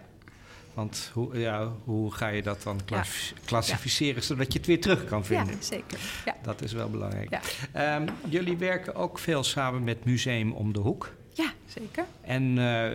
[0.75, 5.05] Want hoe, ja, hoe ga je dat dan klassi- klassificeren zodat je het weer terug
[5.05, 5.55] kan vinden?
[5.55, 5.99] Ja, zeker.
[6.25, 6.37] Ja.
[6.43, 7.41] Dat is wel belangrijk.
[7.77, 11.13] Um, jullie werken ook veel samen met Museum om de Hoek.
[11.35, 12.05] Ja, zeker.
[12.21, 12.91] En uh,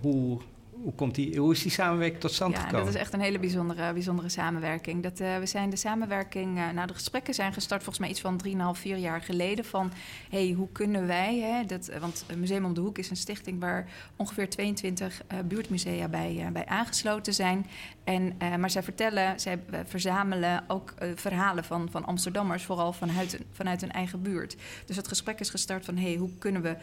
[0.00, 0.40] hoe,
[0.70, 2.84] hoe, komt die, hoe is die samenwerking tot stand ja, gekomen?
[2.84, 5.02] dat is echt een hele bijzondere, bijzondere samenwerking.
[5.02, 8.20] Dat, uh, we zijn de samenwerking, uh, nou de gesprekken zijn gestart volgens mij iets
[8.20, 8.40] van
[8.76, 9.64] 3,5, 4 jaar geleden.
[9.64, 9.92] Van
[10.30, 13.88] hey, hoe kunnen wij, hè, dat, want Museum om de Hoek is een stichting waar
[14.16, 17.66] ongeveer 22 uh, buurtmusea bij, bij aangesloten zijn.
[18.04, 23.92] En, maar zij vertellen, zij verzamelen ook verhalen van, van Amsterdammers, vooral vanuit, vanuit hun
[23.92, 24.56] eigen buurt.
[24.86, 26.76] Dus het gesprek is gestart van hey, hoe kunnen we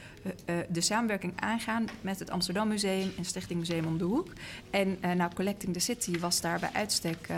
[0.70, 4.28] de samenwerking aangaan met het Amsterdam Museum en Stichting Museum om de hoek.
[4.70, 7.30] En nou, Collecting the City was daar bij uitstek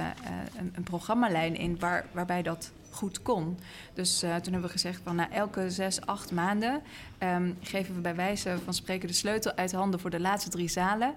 [0.58, 3.58] een, een programmalijn in waar, waarbij dat goed kon.
[3.93, 6.82] Dus uh, toen hebben we gezegd van na elke zes, acht maanden
[7.19, 10.67] um, geven we bij wijze van spreken de sleutel uit handen voor de laatste drie
[10.67, 11.13] zalen.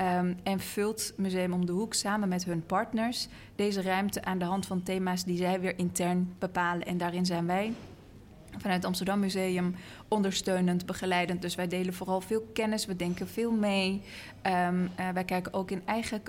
[0.00, 4.44] Um, en vult Museum om de Hoek samen met hun partners deze ruimte aan de
[4.44, 6.86] hand van thema's die zij weer intern bepalen.
[6.86, 7.72] En daarin zijn wij
[8.50, 9.74] vanuit het Amsterdam Museum
[10.08, 11.42] ondersteunend, begeleidend.
[11.42, 14.02] Dus wij delen vooral veel kennis, we denken veel mee.
[14.42, 16.22] Um, uh, wij kijken ook in eigen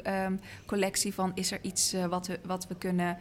[0.65, 3.17] collectie van is er iets uh, wat, we, wat we kunnen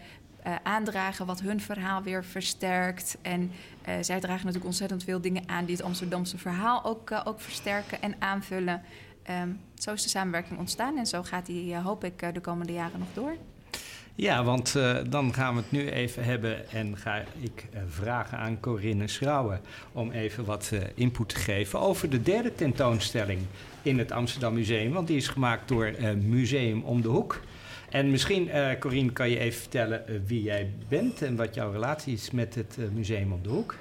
[0.46, 3.18] uh, aandragen, wat hun verhaal weer versterkt.
[3.22, 3.52] En
[4.00, 8.14] zij dragen natuurlijk ontzettend veel dingen aan die het Amsterdamse verhaal ook, ook versterken en
[8.18, 8.82] aanvullen.
[9.42, 12.98] Um, zo is de samenwerking ontstaan en zo gaat die, hoop ik, de komende jaren
[12.98, 13.36] nog door.
[14.14, 14.72] Ja, want
[15.08, 19.60] dan gaan we het nu even hebben en ga ik vragen aan Corinne Schrauwen
[19.92, 23.40] om even wat input te geven over de derde tentoonstelling
[23.82, 24.92] in het Amsterdam Museum.
[24.92, 27.40] Want die is gemaakt door Museum om de Hoek.
[27.90, 32.30] En misschien, Corinne, kan je even vertellen wie jij bent en wat jouw relatie is
[32.30, 33.74] met het Museum om de Hoek.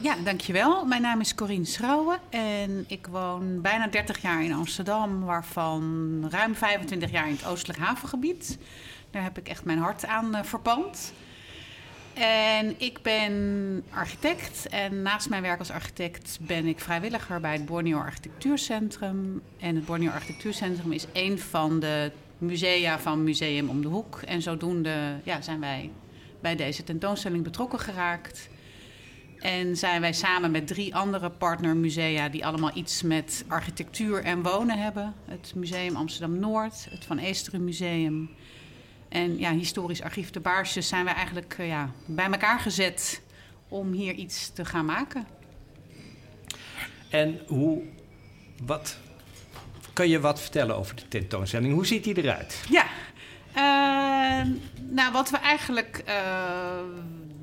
[0.00, 0.84] ja, dankjewel.
[0.84, 6.54] Mijn naam is Corinne Schrauwen en ik woon bijna 30 jaar in Amsterdam, waarvan ruim
[6.54, 8.58] 25 jaar in het Oostelijk Havengebied.
[9.10, 11.12] Daar heb ik echt mijn hart aan uh, verpand.
[12.14, 17.66] En ik ben architect en naast mijn werk als architect ben ik vrijwilliger bij het
[17.66, 19.42] Borneo Architectuurcentrum.
[19.58, 24.20] En het Borneo Architectuurcentrum is een van de musea van Museum om de Hoek.
[24.26, 25.90] En zodoende ja, zijn wij
[26.40, 28.48] bij deze tentoonstelling betrokken geraakt.
[29.38, 34.78] En zijn wij samen met drie andere partnermusea die allemaal iets met architectuur en wonen
[34.78, 35.14] hebben.
[35.24, 38.30] Het Museum Amsterdam Noord, het Van Eesteren Museum
[39.10, 43.22] en ja, historisch archief de Baarsjes zijn we eigenlijk uh, ja, bij elkaar gezet
[43.68, 45.26] om hier iets te gaan maken.
[47.08, 47.82] En hoe,
[48.62, 48.98] wat,
[50.00, 51.74] kan je wat vertellen over de tentoonstelling?
[51.74, 52.60] Hoe ziet die eruit?
[52.68, 52.86] Ja,
[53.56, 54.46] uh,
[54.80, 56.14] nou wat we eigenlijk uh,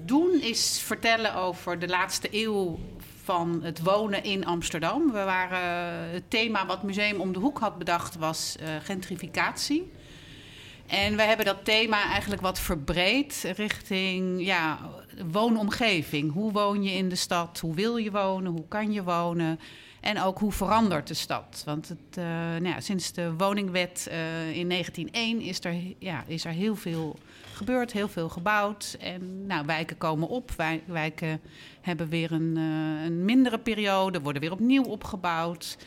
[0.05, 2.79] doen is vertellen over de laatste eeuw
[3.23, 5.11] van het wonen in Amsterdam.
[5.11, 5.59] We waren,
[6.11, 9.91] het thema wat Museum om de Hoek had bedacht was gentrificatie.
[10.87, 14.79] En we hebben dat thema eigenlijk wat verbreed richting ja,
[15.31, 16.33] woonomgeving.
[16.33, 17.59] Hoe woon je in de stad?
[17.59, 18.51] Hoe wil je wonen?
[18.51, 19.59] Hoe kan je wonen?
[20.07, 21.61] En ook hoe verandert de stad?
[21.65, 26.45] Want het, uh, nou ja, sinds de woningwet uh, in 1901 is er, ja, is
[26.45, 27.17] er heel veel
[27.53, 28.97] gebeurd, heel veel gebouwd.
[28.99, 31.41] En nou, wijken komen op, wij, wijken
[31.81, 35.77] hebben weer een, uh, een mindere periode, worden weer opnieuw opgebouwd.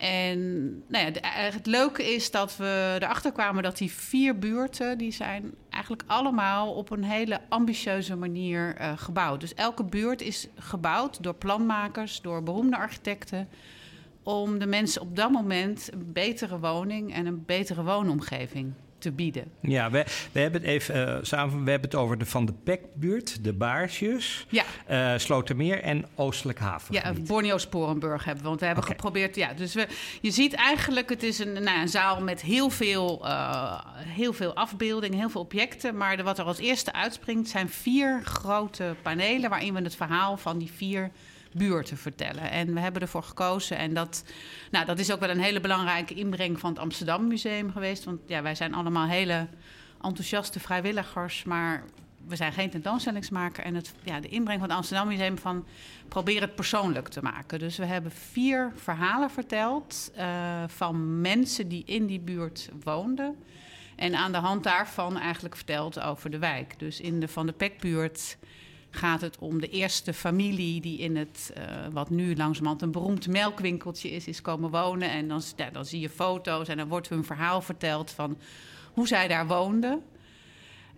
[0.00, 4.98] En nou ja, eh, het leuke is dat we erachter kwamen dat die vier buurten...
[4.98, 9.40] die zijn eigenlijk allemaal op een hele ambitieuze manier uh, gebouwd.
[9.40, 13.48] Dus elke buurt is gebouwd door planmakers, door beroemde architecten...
[14.22, 19.44] om de mensen op dat moment een betere woning en een betere woonomgeving te bieden.
[19.60, 21.64] Ja, we, we hebben het even uh, samen.
[21.64, 24.64] We hebben het over de Van de Pekbuurt, de Baarsjes, ja.
[24.90, 26.94] Uh, Slotermeer en Oostelijk Haven.
[26.94, 28.48] Ja, Borneo Sporenburg hebben we.
[28.48, 28.96] Want we hebben okay.
[28.96, 29.36] geprobeerd.
[29.36, 29.86] Ja, dus we,
[30.20, 34.54] je ziet eigenlijk, het is een, nou, een zaal met heel veel, uh, heel veel
[34.54, 35.96] afbeeldingen, heel veel objecten.
[35.96, 40.36] Maar de, wat er als eerste uitspringt zijn vier grote panelen waarin we het verhaal
[40.36, 41.10] van die vier
[41.52, 42.50] buurten vertellen.
[42.50, 43.76] En we hebben ervoor gekozen.
[43.76, 44.24] En dat,
[44.70, 48.04] nou, dat is ook wel een hele belangrijke inbreng van het Amsterdam Museum geweest.
[48.04, 49.46] Want ja, wij zijn allemaal hele
[50.02, 51.44] enthousiaste vrijwilligers.
[51.44, 51.84] Maar
[52.26, 53.64] we zijn geen tentoonstellingsmaker.
[53.64, 55.66] En het, ja, de inbreng van het Amsterdam Museum van
[56.08, 57.58] probeer het persoonlijk te maken.
[57.58, 63.36] Dus we hebben vier verhalen verteld uh, van mensen die in die buurt woonden.
[63.96, 66.78] En aan de hand daarvan eigenlijk verteld over de wijk.
[66.78, 68.36] Dus in de Van de Pekbuurt
[68.90, 73.28] gaat het om de eerste familie die in het, uh, wat nu langzamerhand een beroemd
[73.28, 75.10] melkwinkeltje is, is komen wonen.
[75.10, 78.38] En dan, ja, dan zie je foto's en dan wordt hun verhaal verteld van
[78.92, 80.02] hoe zij daar woonden.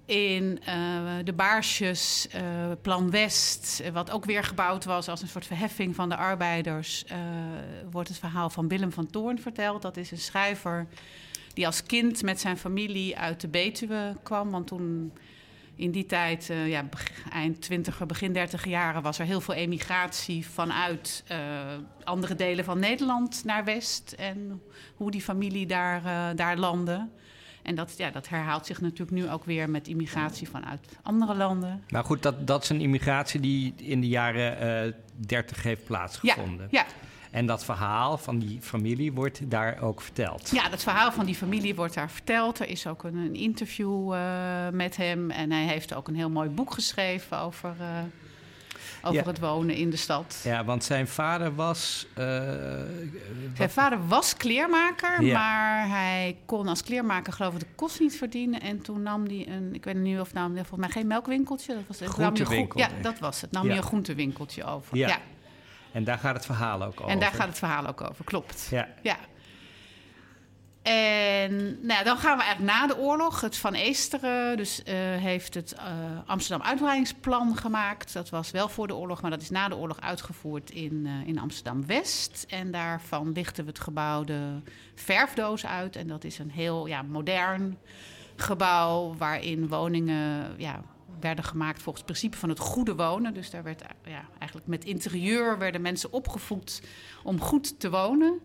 [0.04, 2.42] In uh, de Baarsjes, uh,
[2.82, 7.04] Plan West, wat ook weer gebouwd was als een soort verheffing van de arbeiders,
[7.90, 9.82] wordt het verhaal van Willem van Toorn verteld.
[9.82, 10.86] Dat is een schrijver
[11.54, 14.50] die als kind met zijn familie uit de Betuwe kwam.
[14.50, 15.12] Want toen
[15.76, 16.88] in die tijd, uh, ja,
[17.32, 21.38] eind twintiger, begin dertig jaren, was er heel veel emigratie vanuit uh,
[22.04, 24.12] andere delen van Nederland naar West.
[24.12, 24.62] En
[24.94, 27.08] hoe die familie daar, uh, daar landde.
[27.62, 31.84] En dat, ja, dat herhaalt zich natuurlijk nu ook weer met immigratie vanuit andere landen.
[31.88, 34.94] Nou goed, dat, dat is een immigratie die in de jaren
[35.26, 36.68] dertig heeft plaatsgevonden.
[36.70, 37.10] Ja, ja.
[37.32, 40.50] En dat verhaal van die familie wordt daar ook verteld.
[40.50, 42.58] Ja, dat verhaal van die familie wordt daar verteld.
[42.58, 45.30] Er is ook een, een interview uh, met hem.
[45.30, 47.86] En hij heeft ook een heel mooi boek geschreven over, uh,
[49.02, 49.24] over ja.
[49.24, 50.40] het wonen in de stad.
[50.44, 52.06] Ja, want zijn vader was.
[52.18, 52.24] Uh,
[53.56, 55.38] zijn vader was kleermaker, ja.
[55.38, 58.60] maar hij kon als kleermaker, geloof ik, de kost niet verdienen.
[58.60, 59.74] En toen nam hij een.
[59.74, 61.74] Ik weet niet of nou, volgens mij geen melkwinkeltje.
[61.74, 62.80] Dat was een groentewinkel.
[62.80, 63.52] Ja, dat was het.
[63.52, 63.68] Nam ja.
[63.68, 64.96] hij een groentewinkeltje over.
[64.96, 65.18] ja.
[65.92, 67.12] En daar gaat het verhaal ook over.
[67.12, 68.66] En daar gaat het verhaal ook over, klopt.
[68.70, 68.88] Ja.
[69.02, 69.16] ja.
[70.82, 73.40] En nou, dan gaan we eigenlijk na de oorlog.
[73.40, 75.82] Het Van Eesteren dus, uh, heeft het uh,
[76.26, 78.12] Amsterdam uitbreidingsplan gemaakt.
[78.12, 81.28] Dat was wel voor de oorlog, maar dat is na de oorlog uitgevoerd in, uh,
[81.28, 82.44] in Amsterdam-West.
[82.48, 84.60] En daarvan lichten we het gebouw de
[84.94, 85.96] Verfdoos uit.
[85.96, 87.78] En dat is een heel ja, modern
[88.36, 90.82] gebouw waarin woningen ja,
[91.20, 93.34] werden gemaakt volgens het principe van het goede wonen.
[93.34, 96.82] Dus daar werd ja, eigenlijk met interieur werden mensen opgevoed
[97.22, 98.40] om goed te wonen.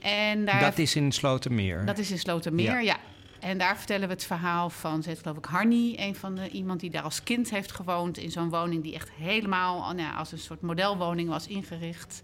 [0.00, 1.84] En daar dat is in Slotermeer?
[1.84, 2.96] Dat is in Slotermeer, ja.
[3.40, 6.80] En daar vertellen we het verhaal van, ze geloof ik Harnie, een van de, iemand
[6.80, 10.38] die daar als kind heeft gewoond in zo'n woning die echt helemaal nou, als een
[10.38, 12.22] soort modelwoning was ingericht.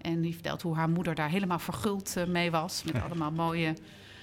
[0.00, 2.82] En die vertelt hoe haar moeder daar helemaal verguld eh, mee was.
[2.82, 3.74] Met allemaal mooie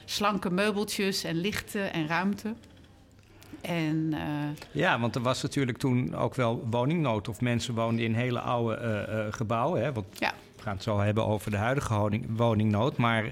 [0.06, 2.54] slanke meubeltjes en lichten en ruimte.
[3.68, 4.20] En, uh,
[4.72, 7.28] ja, want er was natuurlijk toen ook wel woningnood.
[7.28, 9.84] Of mensen woonden in hele oude uh, gebouwen.
[9.84, 9.94] Hè?
[9.94, 10.34] Want ja
[10.66, 12.98] gaan het zo hebben over de huidige woningnood.
[12.98, 13.32] Maar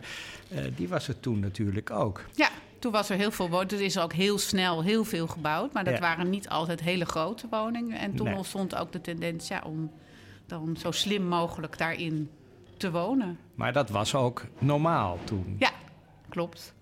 [0.76, 2.22] die was er toen natuurlijk ook.
[2.34, 3.78] Ja, toen was er heel veel woningen.
[3.78, 5.74] Er is ook heel snel heel veel gebouwd.
[5.74, 7.98] Maar dat waren niet altijd hele grote woningen.
[7.98, 8.36] En toen nee.
[8.36, 9.92] ontstond ook de tendens ja, om
[10.46, 12.30] dan zo slim mogelijk daarin
[12.78, 13.40] te wonen.
[13.56, 15.56] Maar dat was ook normaal toen.
[15.60, 15.72] Ja,
[16.30, 16.74] klopt.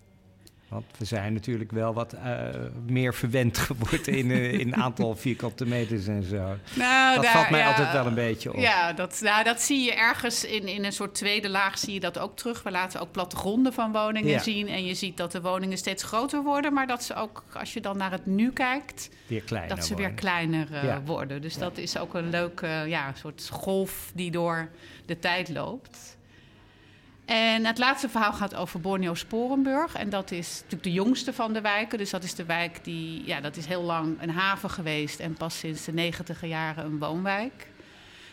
[0.72, 2.48] Want we zijn natuurlijk wel wat uh,
[2.88, 6.56] meer verwend geworden in een uh, aantal vierkante meters en zo.
[6.74, 8.60] Nou, dat daar, valt mij ja, altijd wel een beetje op.
[8.60, 12.00] Ja, dat, nou, dat zie je ergens in, in een soort tweede laag zie je
[12.00, 12.64] dat ook terug.
[12.64, 14.40] We laten ook plattegronden van woningen ja.
[14.40, 14.68] zien.
[14.68, 16.74] En je ziet dat de woningen steeds groter worden.
[16.74, 19.94] Maar dat ze ook, als je dan naar het nu kijkt, weer kleiner dat ze
[19.94, 20.12] worden.
[20.12, 21.42] weer kleiner uh, worden.
[21.42, 24.70] Dus dat is ook een leuke ja, soort golf die door
[25.06, 26.20] de tijd loopt.
[27.32, 29.96] En het laatste verhaal gaat over Borneo Sporenburg.
[29.96, 31.98] En dat is natuurlijk de jongste van de wijken.
[31.98, 35.34] Dus dat is de wijk die, ja, dat is heel lang een haven geweest en
[35.34, 37.68] pas sinds de negentiger jaren een woonwijk.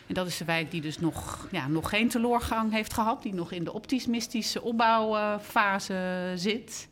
[0.07, 3.33] En dat is de wijk die dus nog, ja, nog geen teleurgang heeft gehad, die
[3.33, 6.87] nog in de optimistische opbouwfase zit.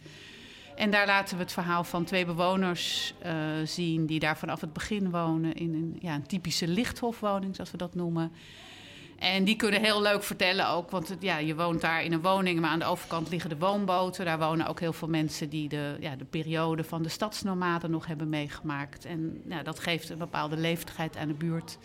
[0.76, 4.74] En daar laten we het verhaal van twee bewoners uh, zien die daar vanaf het
[4.74, 8.32] begin wonen in een, ja, een typische lichthofwoning, zoals we dat noemen.
[9.18, 12.60] En die kunnen heel leuk vertellen ook, want ja, je woont daar in een woning,
[12.60, 14.26] maar aan de overkant liggen de woonboten.
[14.26, 18.08] Daar wonen ook heel veel mensen die de, ja, de periode van de stadsnomaden nog
[18.08, 19.06] hebben meegemaakt.
[19.06, 21.78] En ja, dat geeft een bepaalde leeftigheid aan de buurt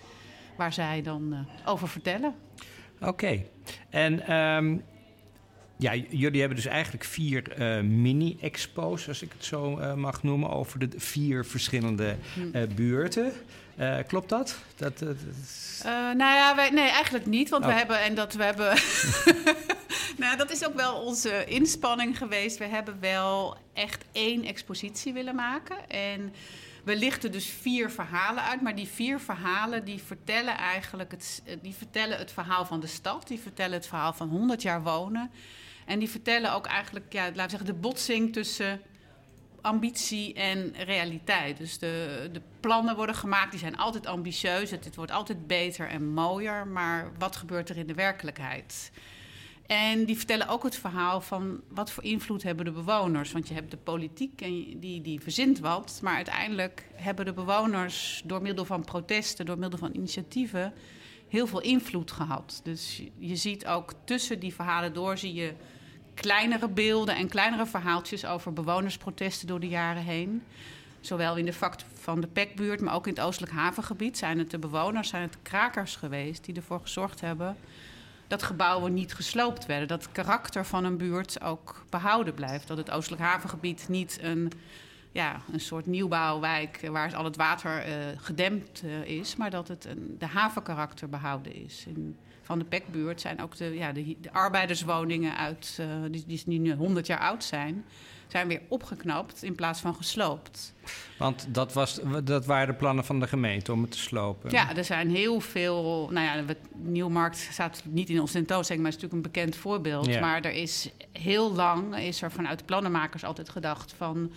[0.56, 2.34] waar zij dan uh, over vertellen.
[3.00, 3.42] Oké,
[3.90, 4.82] en um,
[5.76, 10.50] ja, jullie hebben dus eigenlijk vier uh, mini-expo's, als ik het zo uh, mag noemen,
[10.50, 12.16] over de vier verschillende
[13.82, 14.06] uh, buurten.
[14.06, 14.56] klopt dat?
[14.76, 15.16] dat, dat
[15.90, 17.48] nou ja, wij, nee, eigenlijk niet.
[17.48, 17.70] Want oh.
[17.70, 18.78] we hebben, en dat we hebben.
[20.22, 22.58] nou, dat is ook wel onze inspanning geweest.
[22.58, 25.88] We hebben wel echt één expositie willen maken.
[25.88, 26.34] En
[26.84, 28.60] we lichten dus vier verhalen uit.
[28.60, 33.28] Maar die vier verhalen die vertellen eigenlijk het, die vertellen het verhaal van de stad.
[33.28, 35.30] Die vertellen het verhaal van 100 jaar wonen.
[35.86, 38.80] En die vertellen ook eigenlijk, ja, laten we zeggen, de botsing tussen
[39.62, 41.58] ambitie en realiteit.
[41.58, 44.70] Dus de, de plannen worden gemaakt, die zijn altijd ambitieus.
[44.70, 46.66] Het, wordt altijd beter en mooier.
[46.66, 48.92] Maar wat gebeurt er in de werkelijkheid?
[49.66, 53.32] En die vertellen ook het verhaal van wat voor invloed hebben de bewoners.
[53.32, 56.00] Want je hebt de politiek en die, die verzint wat.
[56.02, 60.72] Maar uiteindelijk hebben de bewoners door middel van protesten, door middel van initiatieven,
[61.28, 62.60] heel veel invloed gehad.
[62.62, 65.54] Dus je ziet ook tussen die verhalen door zie je
[66.14, 70.42] kleinere beelden en kleinere verhaaltjes over bewonersprotesten door de jaren heen.
[71.00, 74.50] Zowel in de vak van de Pekbuurt, maar ook in het Oostelijk Havengebied zijn het
[74.50, 77.56] de bewoners, zijn het krakers geweest die ervoor gezorgd hebben
[78.32, 79.88] dat gebouwen niet gesloopt werden.
[79.88, 82.68] Dat het karakter van een buurt ook behouden blijft.
[82.68, 84.52] Dat het Oostelijk Havengebied niet een,
[85.10, 89.84] ja, een soort nieuwbouwwijk waar al het water uh, gedempt uh, is, maar dat het
[89.84, 91.86] een, de havenkarakter behouden is.
[92.42, 96.74] Van de Pekbuurt zijn ook de, ja, de, de arbeiderswoningen uit, uh, die, die nu
[96.74, 97.84] 100 jaar oud zijn,
[98.32, 100.74] zijn weer opgeknapt in plaats van gesloopt.
[101.18, 104.50] Want dat, was, dat waren de plannen van de gemeente om het te slopen?
[104.50, 106.08] Ja, er zijn heel veel...
[106.10, 108.84] Nou ja, Nieuwmarkt staat niet in onze tentoonstelling...
[108.84, 110.06] maar is natuurlijk een bekend voorbeeld.
[110.06, 110.20] Ja.
[110.20, 114.32] Maar er is heel lang is er vanuit de plannenmakers altijd gedacht van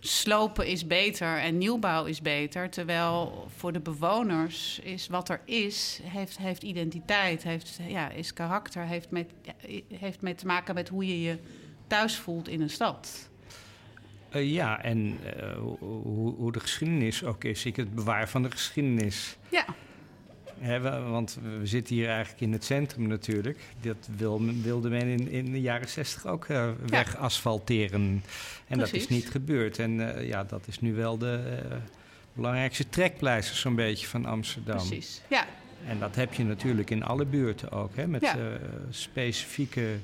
[0.00, 2.70] slopen is beter en nieuwbouw is beter.
[2.70, 8.84] Terwijl voor de bewoners is wat er is, heeft, heeft identiteit, heeft, ja, is karakter,
[8.84, 9.26] heeft mee,
[9.94, 11.38] heeft mee te maken met hoe je je
[11.86, 13.30] thuis voelt in een stad.
[14.34, 17.64] Uh, ja, en uh, hoe, hoe, de geschiedenis ook is.
[17.64, 19.36] Ik het bewaren van de geschiedenis.
[19.48, 19.64] Ja.
[20.60, 20.80] He,
[21.10, 23.58] want we zitten hier eigenlijk in het centrum natuurlijk.
[23.80, 28.00] Dat wil, wilde men in, in de jaren zestig ook uh, wegasfalteren.
[28.00, 28.22] En
[28.66, 28.92] Precies.
[28.92, 29.78] dat is niet gebeurd.
[29.78, 31.76] En uh, ja, dat is nu wel de uh,
[32.32, 34.76] belangrijkste trekpleister zo'n beetje van Amsterdam.
[34.76, 35.46] Precies, ja.
[35.86, 38.36] En dat heb je natuurlijk in alle buurten ook, hè, met ja.
[38.90, 39.96] specifieke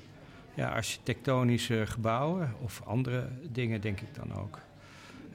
[0.54, 4.59] ja, architectonische gebouwen of andere dingen, denk ik dan ook.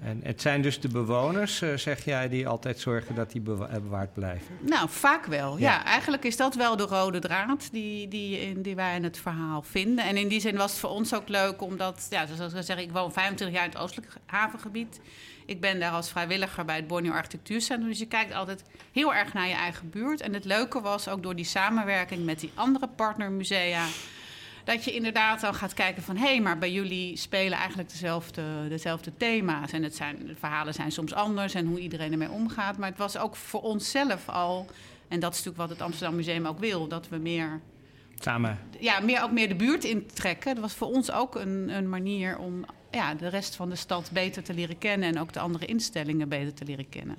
[0.02, 3.74] En het zijn dus de bewoners, eh, zeg jij, die altijd zorgen dat die eh,
[3.82, 4.58] bewaard blijven?
[4.62, 5.58] Nou, vaak wel.
[5.58, 5.86] Ja.
[5.86, 10.06] eigenlijk is dat wel de rode draad die, die, die wij in het verhaal vinden.
[10.06, 12.78] En in die zin was het voor ons ook leuk, omdat, ja, zoals ik zeg,
[12.78, 15.00] ik woon 25 jaar in het oostelijk havengebied.
[15.46, 17.90] Ik ben daar als vrijwilliger bij het Borneo Architectuurcentrum.
[17.90, 20.22] Dus je kijkt altijd heel erg naar je eigen buurt.
[20.22, 23.86] En het leuke was ook door die samenwerking met die andere partnermusea
[24.72, 26.18] dat je inderdaad dan gaat kijken van...
[26.18, 29.72] hé, hey, maar bij jullie spelen eigenlijk dezelfde, dezelfde thema's.
[29.72, 32.78] En het zijn, de verhalen zijn soms anders en hoe iedereen ermee omgaat.
[32.78, 34.68] Maar het was ook voor onszelf al...
[35.08, 36.88] en dat is natuurlijk wat het Amsterdam Museum ook wil...
[36.88, 37.62] dat we meer...
[38.20, 38.60] Samen.
[38.80, 40.54] Ja, meer, ook meer de buurt intrekken.
[40.54, 44.10] Dat was voor ons ook een, een manier om ja, de rest van de stad
[44.14, 47.18] beter te leren kennen en ook de andere instellingen beter te leren kennen.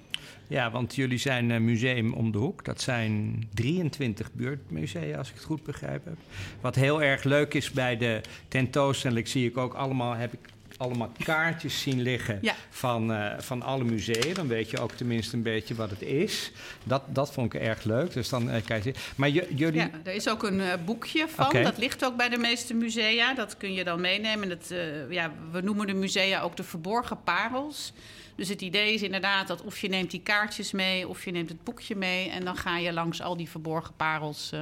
[0.49, 2.65] Ja, want jullie zijn een museum om de hoek.
[2.65, 6.17] Dat zijn 23 buurtmusea, als ik het goed begrijp heb.
[6.61, 10.52] Wat heel erg leuk is bij de tentoonstelling, zie ik ook allemaal, heb ik
[10.83, 14.35] allemaal kaartjes zien liggen van, uh, van alle musea.
[14.35, 16.51] Dan weet je ook tenminste een beetje wat het is.
[16.85, 18.13] Dat, dat vond ik erg leuk.
[18.13, 18.95] Dus dan uh, kijk je.
[19.17, 19.81] Maar jullie.
[19.81, 21.63] Ja, er is ook een uh, boekje van.
[21.63, 23.35] Dat ligt ook bij de meeste musea.
[23.35, 24.49] Dat kun je dan meenemen.
[24.49, 24.75] Dat,
[25.09, 27.93] ja, we noemen de musea ook de verborgen parels.
[28.35, 31.49] Dus het idee is inderdaad dat of je neemt die kaartjes mee of je neemt
[31.49, 32.29] het boekje mee.
[32.29, 34.53] En dan ga je langs al die verborgen parels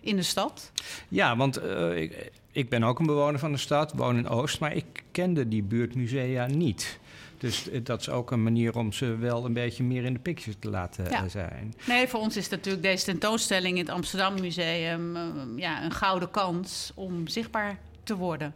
[0.00, 0.72] in de stad.
[1.08, 1.62] Ja, want
[1.94, 5.48] ik, ik ben ook een bewoner van de stad, woon in Oost, maar ik kende
[5.48, 6.98] die buurtmusea niet.
[7.38, 10.18] Dus eh, dat is ook een manier om ze wel een beetje meer in de
[10.18, 11.74] picture te laten eh, zijn.
[11.86, 15.22] Nee, voor ons is natuurlijk deze tentoonstelling in het Amsterdam Museum eh,
[15.56, 18.54] ja, een gouden kans om zichtbaar te worden.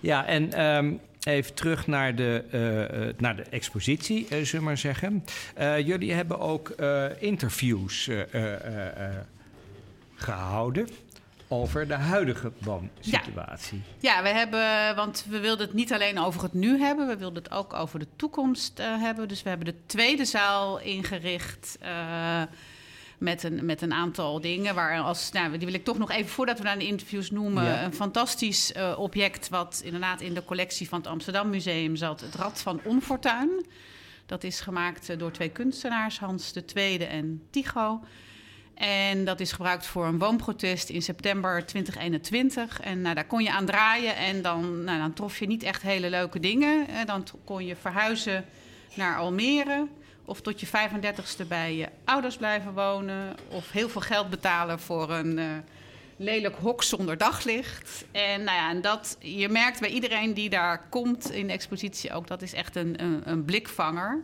[0.00, 0.92] Ja, en ehm,
[1.22, 5.24] even terug naar de, naar de expositie, zullen we maar zeggen.
[5.84, 6.68] jullie hebben ook
[7.18, 8.10] interviews
[10.14, 10.88] gehouden
[11.60, 13.82] over de huidige woonsituatie.
[13.98, 14.14] Ja.
[14.14, 17.42] ja, we hebben, want we wilden het niet alleen over het nu hebben, we wilden
[17.42, 19.28] het ook over de toekomst uh, hebben.
[19.28, 21.78] Dus we hebben de tweede zaal ingericht.
[21.82, 22.42] Uh,
[23.18, 24.74] met een, met een aantal dingen.
[24.74, 27.84] Waar als, nou, die wil ik toch nog even voordat we naar de interviews noemen.
[27.84, 32.34] Een fantastisch uh, object, wat inderdaad in de collectie van het Amsterdam Museum zat: het
[32.34, 33.66] Rad van Onfortuin.
[34.26, 38.00] Dat is gemaakt door twee kunstenaars, Hans de Tweede en Tycho.
[38.74, 42.80] En dat is gebruikt voor een woonprotest in september 2021.
[42.80, 45.82] En nou, daar kon je aan draaien en dan, nou, dan trof je niet echt
[45.82, 46.86] hele leuke dingen.
[47.06, 48.44] Dan kon je verhuizen
[48.94, 49.86] naar Almere.
[50.24, 53.36] Of tot je 35ste bij je ouders blijven wonen.
[53.48, 55.44] Of heel veel geld betalen voor een uh,
[56.16, 58.04] lelijk hok zonder daglicht.
[58.12, 62.12] En, nou ja, en dat, je merkt bij iedereen die daar komt in de expositie
[62.12, 62.26] ook...
[62.26, 62.96] dat is echt een,
[63.30, 64.22] een blikvanger.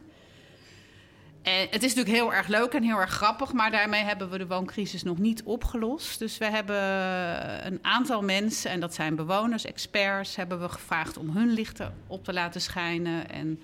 [1.43, 4.38] En het is natuurlijk heel erg leuk en heel erg grappig, maar daarmee hebben we
[4.38, 6.18] de wooncrisis nog niet opgelost.
[6.18, 6.82] Dus we hebben
[7.66, 12.24] een aantal mensen, en dat zijn bewoners, experts, hebben we gevraagd om hun lichten op
[12.24, 13.30] te laten schijnen.
[13.30, 13.61] En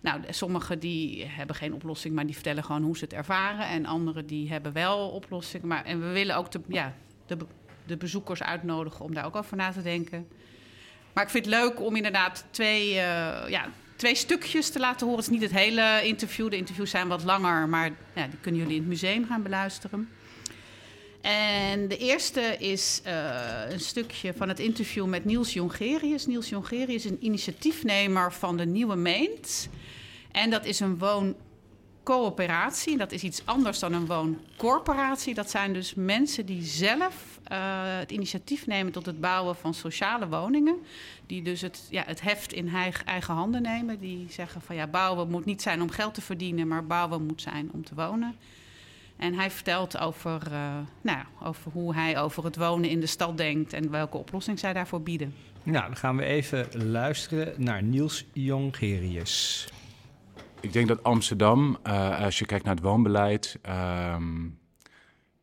[0.00, 3.66] nou, sommigen die hebben geen oplossing, maar die vertellen gewoon hoe ze het ervaren.
[3.66, 5.66] En anderen die hebben wel oplossingen.
[5.68, 6.94] Maar, en we willen ook de, ja,
[7.26, 7.36] de,
[7.86, 10.28] de bezoekers uitnodigen om daar ook over na te denken.
[11.12, 12.94] Maar ik vind het leuk om inderdaad twee, uh,
[13.48, 13.66] ja,
[14.02, 15.22] twee stukjes te laten horen.
[15.22, 16.50] Het is niet het hele interview.
[16.50, 20.08] De interviews zijn wat langer, maar ja, die kunnen jullie in het museum gaan beluisteren.
[21.20, 23.12] En de eerste is uh,
[23.68, 26.26] een stukje van het interview met Niels Jongerius.
[26.26, 29.68] Niels Jongerius is een initiatiefnemer van de Nieuwe Meent.
[30.32, 30.98] En dat is een
[32.04, 32.96] wooncoöperatie.
[32.96, 35.34] Dat is iets anders dan een wooncorporatie.
[35.34, 37.58] Dat zijn dus mensen die zelf uh,
[37.98, 40.76] het initiatief nemen tot het bouwen van sociale woningen.
[41.26, 42.70] Die dus het, ja, het heft in
[43.04, 43.98] eigen handen nemen.
[43.98, 47.42] Die zeggen van ja, bouwen moet niet zijn om geld te verdienen, maar bouwen moet
[47.42, 48.36] zijn om te wonen.
[49.16, 53.36] En hij vertelt over, uh, nou, over hoe hij over het wonen in de stad
[53.36, 55.34] denkt en welke oplossing zij daarvoor bieden.
[55.62, 59.68] Nou, dan gaan we even luisteren naar Niels Jongerius.
[60.62, 63.58] Ik denk dat Amsterdam, uh, als je kijkt naar het woonbeleid,
[64.14, 64.58] um,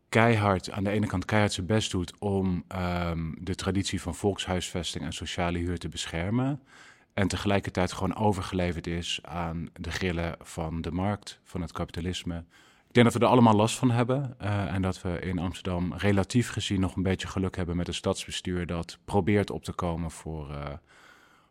[0.09, 2.63] keihard, aan de ene kant keihard zijn best doet om
[3.07, 6.61] um, de traditie van volkshuisvesting en sociale huur te beschermen.
[7.13, 12.38] En tegelijkertijd gewoon overgeleverd is aan de grillen van de markt, van het kapitalisme.
[12.88, 14.36] Ik denk dat we er allemaal last van hebben.
[14.41, 17.93] Uh, en dat we in Amsterdam relatief gezien nog een beetje geluk hebben met een
[17.93, 20.65] stadsbestuur dat probeert op te komen voor, uh,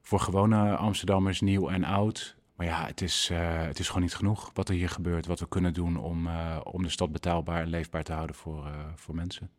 [0.03, 2.37] voor gewone Amsterdammers, nieuw en oud.
[2.59, 5.41] Maar ja, het is, uh, het is gewoon niet genoeg wat er hier gebeurt, wat
[5.41, 8.87] we kunnen doen om, uh, om de stad betaalbaar en leefbaar te houden voor, uh,
[8.95, 9.51] voor mensen.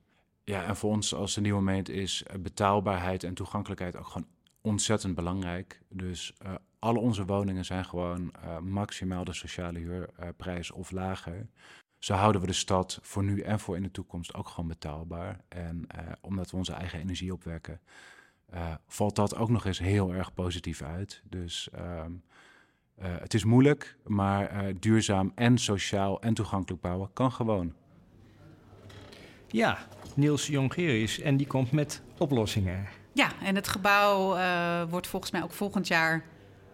[0.44, 4.28] Ja, en voor ons als de nieuwe gemeente is betaalbaarheid en toegankelijkheid ook gewoon
[4.62, 5.82] ontzettend belangrijk.
[5.90, 6.34] Dus
[6.80, 11.48] alle onze woningen zijn gewoon maximaal de sociale huurprijs of lager.
[11.98, 15.40] zo houden we de stad voor nu en voor in de toekomst ook gewoon betaalbaar.
[15.48, 15.88] En
[16.22, 17.80] omdat we onze eigen energie opwekken,
[18.88, 21.22] valt dat ook nog eens heel erg positief uit.
[21.26, 21.70] Dus
[23.02, 27.74] ehm, het is moeilijk, maar duurzaam en sociaal en toegankelijk bouwen kan gewoon.
[29.48, 29.78] Ja,
[30.20, 31.20] Niels Jongerius.
[31.20, 32.88] En die komt met oplossingen.
[33.14, 36.26] Ja, en het gebouw uh, wordt volgens mij ook volgend jaar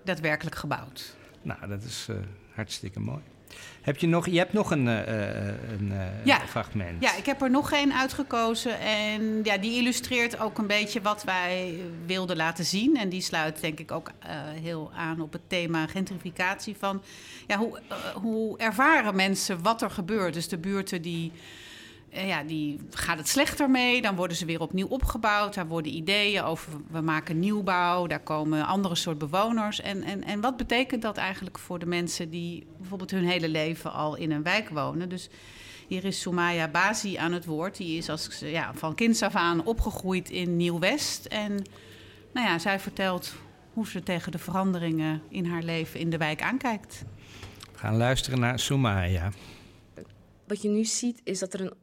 [0.03, 1.15] daadwerkelijk gebouwd.
[1.41, 2.17] Nou, dat is uh,
[2.53, 3.21] hartstikke mooi.
[3.81, 5.07] Heb je nog, je hebt nog een, uh,
[5.71, 5.93] een
[6.23, 6.39] ja.
[6.47, 7.01] fragment.
[7.01, 8.79] Ja, ik heb er nog één uitgekozen.
[8.79, 12.97] En ja, die illustreert ook een beetje wat wij wilden laten zien.
[12.97, 14.11] En die sluit denk ik ook
[14.61, 16.75] heel aan op het thema gentrificatie.
[16.79, 17.01] Van
[17.47, 17.79] ja, hoe,
[18.13, 20.33] hoe ervaren mensen wat er gebeurt?
[20.33, 21.31] Dus de buurten die
[22.09, 24.01] ja, die gaat het slechter mee.
[24.01, 25.53] Dan worden ze weer opnieuw opgebouwd.
[25.53, 28.07] Daar worden ideeën over, we maken nieuwbouw.
[28.07, 29.81] Daar komen andere soort bewoners.
[29.81, 33.93] En, en, en wat betekent dat eigenlijk voor de mensen die bijvoorbeeld hun hele leven
[33.93, 35.09] al in een wijk wonen?
[35.09, 35.29] Dus
[35.87, 37.77] hier is Soumaya Bazi aan het woord.
[37.77, 41.25] Die is als, ja, van kinds af aan opgegroeid in Nieuw-West.
[41.25, 41.51] En
[42.33, 43.33] nou ja, zij vertelt
[43.73, 47.03] hoe ze tegen de veranderingen in haar leven in de wijk aankijkt.
[47.71, 49.31] We gaan luisteren naar Soumaya.
[50.47, 51.73] Wat je nu ziet is dat er een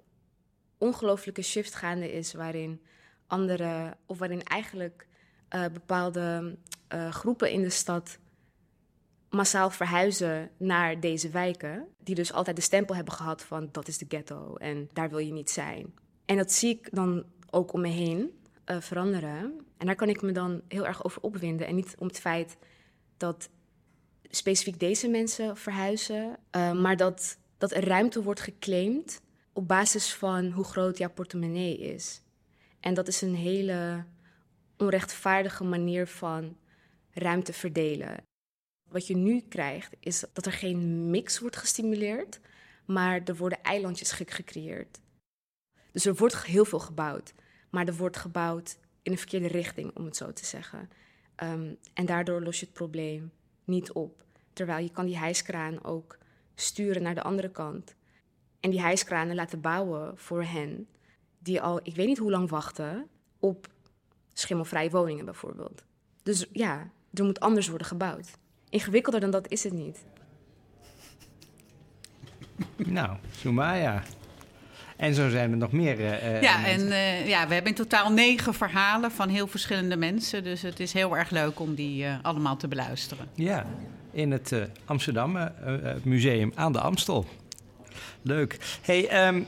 [0.83, 2.83] ongelooflijke shift gaande is waarin
[3.27, 5.07] andere, of waarin eigenlijk
[5.55, 6.59] uh, bepaalde
[6.95, 8.19] uh, groepen in de stad
[9.31, 13.99] massaal verhuizen naar deze wijken, die dus altijd de stempel hebben gehad van dat is
[13.99, 15.95] de ghetto en daar wil je niet zijn.
[16.25, 18.31] En dat zie ik dan ook om me heen
[18.67, 19.67] uh, veranderen.
[19.77, 21.67] En daar kan ik me dan heel erg over opwinden.
[21.67, 22.57] En niet om het feit
[23.17, 23.49] dat
[24.23, 26.39] specifiek deze mensen verhuizen,
[26.81, 29.21] maar dat, dat er ruimte wordt geclaimd
[29.53, 32.23] op basis van hoe groot jouw portemonnee is.
[32.81, 34.05] En dat is een hele
[34.77, 36.57] onrechtvaardige manier van
[37.11, 38.23] ruimte verdelen.
[38.91, 42.41] Wat je nu krijgt, is dat er geen mix wordt gestimuleerd,
[42.85, 45.01] maar er worden eilandjes gecreëerd.
[45.91, 47.35] Dus er wordt heel veel gebouwd,
[47.71, 50.91] maar er wordt gebouwd in een verkeerde richting, om het zo te zeggen.
[51.43, 53.33] Um, en daardoor los je het probleem
[53.65, 54.25] niet op.
[54.53, 56.19] Terwijl je kan die hijskraan ook
[56.55, 57.95] sturen naar de andere kant.
[58.63, 60.87] En die hijskranen laten bouwen voor hen
[61.39, 63.07] die al, ik weet niet hoe lang wachten
[63.39, 63.67] op
[64.33, 65.85] schimmelvrije woningen bijvoorbeeld.
[66.23, 68.29] Dus ja, er moet anders worden gebouwd.
[68.69, 70.05] Ingewikkelder dan dat is het niet.
[72.77, 74.03] Nou, Sumaya.
[74.97, 76.01] En zo zijn er nog meer.
[76.01, 80.45] Uh, ja, en uh, ja, we hebben in totaal negen verhalen van heel verschillende mensen.
[80.45, 83.29] Dus het is heel erg leuk om die uh, allemaal te beluisteren.
[83.35, 83.67] Ja,
[84.11, 84.55] in het
[84.85, 85.51] Amsterdam
[86.03, 87.27] Museum aan de Amstel.
[88.23, 88.79] Leuk.
[88.83, 89.47] Hey, um,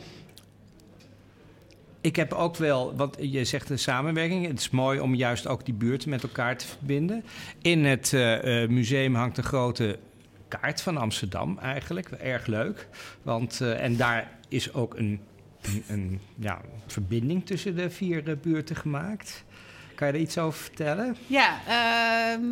[2.04, 4.46] ik heb ook wel, want je zegt de samenwerking.
[4.46, 7.24] Het is mooi om juist ook die buurten met elkaar te verbinden.
[7.62, 9.98] In het uh, museum hangt een grote
[10.48, 12.10] kaart van Amsterdam eigenlijk.
[12.10, 12.88] Erg leuk.
[13.22, 15.20] Want, uh, en daar is ook een,
[15.88, 19.44] een, ja, verbinding tussen de vier buurten gemaakt.
[19.94, 21.16] Kan je er iets over vertellen?
[21.26, 21.60] Ja,
[22.38, 22.48] uh,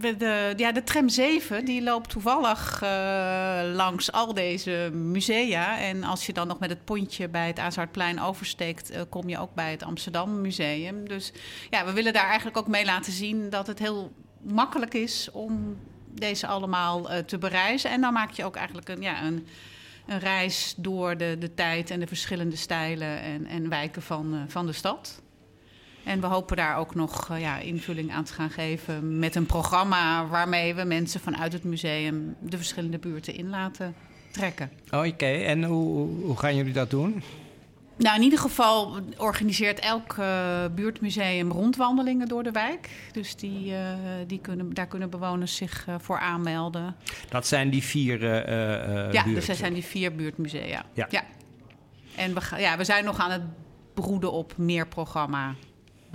[0.00, 5.78] de, ja, de tram 7 die loopt toevallig uh, langs al deze musea.
[5.78, 9.38] En als je dan nog met het pontje bij het Azaardplein oversteekt, uh, kom je
[9.38, 11.08] ook bij het Amsterdam Museum.
[11.08, 11.32] Dus
[11.70, 15.76] ja, we willen daar eigenlijk ook mee laten zien dat het heel makkelijk is om
[16.08, 17.90] deze allemaal uh, te bereizen.
[17.90, 19.46] En dan maak je ook eigenlijk een, ja, een,
[20.06, 24.66] een reis door de, de tijd en de verschillende stijlen en, en wijken van, van
[24.66, 25.24] de stad.
[26.06, 29.46] En we hopen daar ook nog uh, ja, invulling aan te gaan geven met een
[29.46, 33.94] programma waarmee we mensen vanuit het museum de verschillende buurten in laten
[34.30, 34.70] trekken.
[34.90, 37.22] Oh, Oké, en hoe, hoe gaan jullie dat doen?
[37.96, 42.90] Nou, in ieder geval organiseert elk uh, buurtmuseum rondwandelingen door de wijk.
[43.12, 43.78] Dus die, uh,
[44.26, 46.96] die kunnen, daar kunnen bewoners zich uh, voor aanmelden.
[47.28, 50.84] Dat zijn die vier uh, Ja, dus dat zijn die vier buurtmusea.
[50.92, 51.06] Ja.
[51.10, 51.24] ja.
[52.16, 53.42] En we, ja, we zijn nog aan het
[53.94, 55.54] broeden op meer programma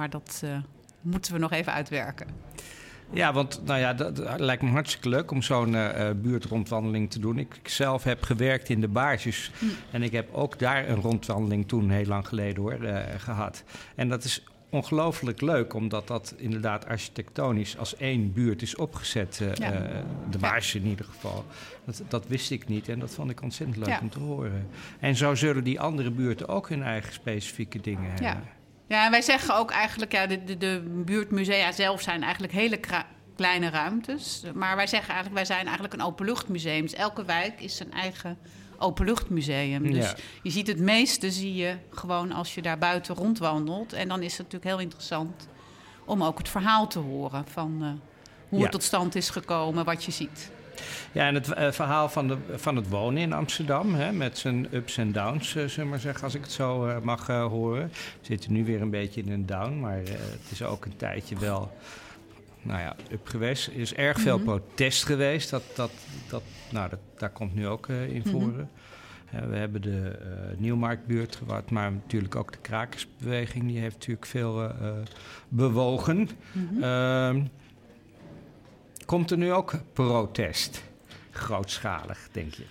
[0.02, 0.58] maar dat uh,
[1.02, 2.28] moeten we nog even uitwerken.
[3.14, 7.38] Ja, want nou ja, dat, lijkt me hartstikke leuk om zo'n uh, buurtrondwandeling te doen.
[7.38, 9.52] Ik, zelf heb gewerkt in de baarsjes.
[9.60, 9.66] Hm.
[9.92, 13.64] En ik heb ook daar een rondwandeling toen, heel lang geleden hoor, uh, gehad.
[13.96, 19.40] En dat is ongelooflijk leuk, omdat dat inderdaad architectonisch als één buurt is opgezet.
[19.42, 20.04] Uh, ja.
[20.30, 21.46] de baarsjes in ieder geval.
[21.86, 24.00] Dat, dat, wist ik niet en dat vond ik ontzettend leuk ja.
[24.02, 24.68] om te horen.
[25.00, 28.60] En zo zullen die andere buurten ook hun eigen specifieke dingen hebben.
[28.92, 32.80] Ja, en wij zeggen ook eigenlijk, ja, de, de, de buurtmusea zelf zijn eigenlijk hele
[33.36, 34.44] kleine ruimtes.
[34.54, 36.82] Maar wij zeggen eigenlijk, wij zijn eigenlijk een openluchtmuseum.
[36.82, 38.38] Dus elke wijk is zijn eigen
[38.78, 39.92] openluchtmuseum.
[39.92, 40.14] Dus
[40.44, 43.94] je ziet het meeste zie je gewoon als je daar buiten rondwandelt.
[43.94, 45.48] En dan is het natuurlijk heel interessant
[46.06, 47.88] om ook het verhaal te horen van uh,
[48.50, 48.64] hoe ja.
[48.64, 50.52] het tot stand is gekomen, wat je ziet.
[51.12, 54.68] Ja, en het uh, verhaal van, de, van het wonen in Amsterdam, hè, met zijn
[54.72, 57.88] ups en downs, uh, zullen we maar zeggen, als ik het zo uh, mag horen.
[57.88, 61.40] We zitten nu weer een beetje in een down, maar het is ook een tijdje
[61.40, 61.78] wel,
[62.62, 63.68] nou ja, up geweest.
[63.68, 64.60] Er is erg veel mm -hmm.
[64.60, 65.92] protest geweest, dat, dat,
[66.30, 68.24] dat, nou, dat, daar komt nu ook in.
[68.26, 68.70] Mm -hmm.
[69.50, 70.20] we hebben de
[70.58, 74.72] Nieuwmarktbuurt geward, maar natuurlijk ook de krakersbeweging, die heeft natuurlijk veel
[75.48, 76.30] bewogen.
[76.52, 77.50] Mm -hmm.
[79.12, 80.84] Komt er nu ook protest?
[81.32, 82.64] grootschalig, denk je?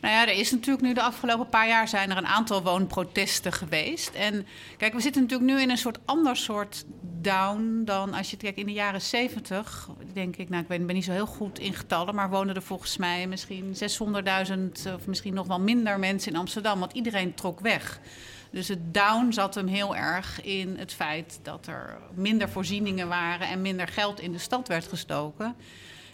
[0.00, 3.52] Nou ja, er is natuurlijk nu de afgelopen paar jaar zijn er een aantal woonprotesten
[3.52, 4.14] geweest.
[4.14, 6.84] En kijk, we zitten natuurlijk nu in een soort ander soort
[7.20, 9.88] down dan als je kijkt in de jaren zeventig.
[10.12, 12.96] Denk ik, nou, ik ben, niet zo heel goed in getallen, maar woonden er volgens
[12.96, 13.76] mij misschien
[14.84, 18.00] 600.000 of misschien nog wel minder mensen in Amsterdam, want iedereen trok weg.
[18.54, 23.48] Dus het down zat hem heel erg in het feit dat er minder voorzieningen waren
[23.48, 25.56] en minder geld in de stad werd gestoken.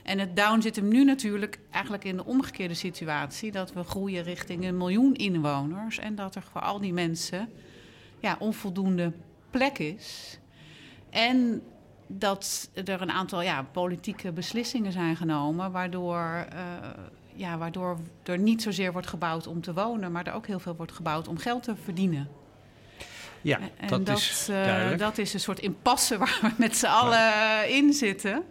[0.02, 3.52] En het down zit hem nu natuurlijk eigenlijk in de omgekeerde situatie.
[3.52, 5.98] Dat we groeien richting een miljoen inwoners.
[5.98, 7.48] En dat er voor al die mensen
[8.20, 9.12] ja, onvoldoende
[9.50, 10.38] plek is.
[11.10, 11.62] En
[12.06, 15.72] dat er een aantal ja, politieke beslissingen zijn genomen.
[15.72, 16.60] Waardoor, uh,
[17.34, 20.12] ja, waardoor er niet zozeer wordt gebouwd om te wonen.
[20.12, 22.28] Maar er ook heel veel wordt gebouwd om geld te verdienen.
[23.42, 26.86] Ja, en dat, dat is uh, Dat is een soort impasse waar we met z'n
[26.86, 28.42] allen in zitten.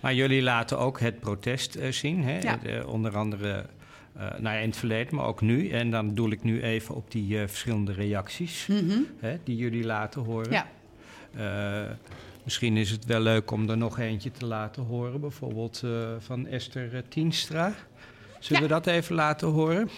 [0.00, 2.24] Maar jullie laten ook het protest uh, zien.
[2.24, 2.38] Hè?
[2.38, 2.84] Ja.
[2.84, 3.66] Onder andere
[4.16, 5.68] nou ja, in het verleden, maar ook nu.
[5.68, 9.06] En dan doel ik nu even op die verschillende reacties mm -hmm.
[9.18, 10.50] hè, die jullie laten horen.
[10.50, 10.66] Ja.
[12.42, 15.20] misschien is het wel leuk om er nog eentje te laten horen.
[15.20, 15.82] Bijvoorbeeld
[16.18, 17.74] van Esther Tienstra.
[18.44, 18.68] Zullen ja.
[18.68, 19.88] we dat even laten horen?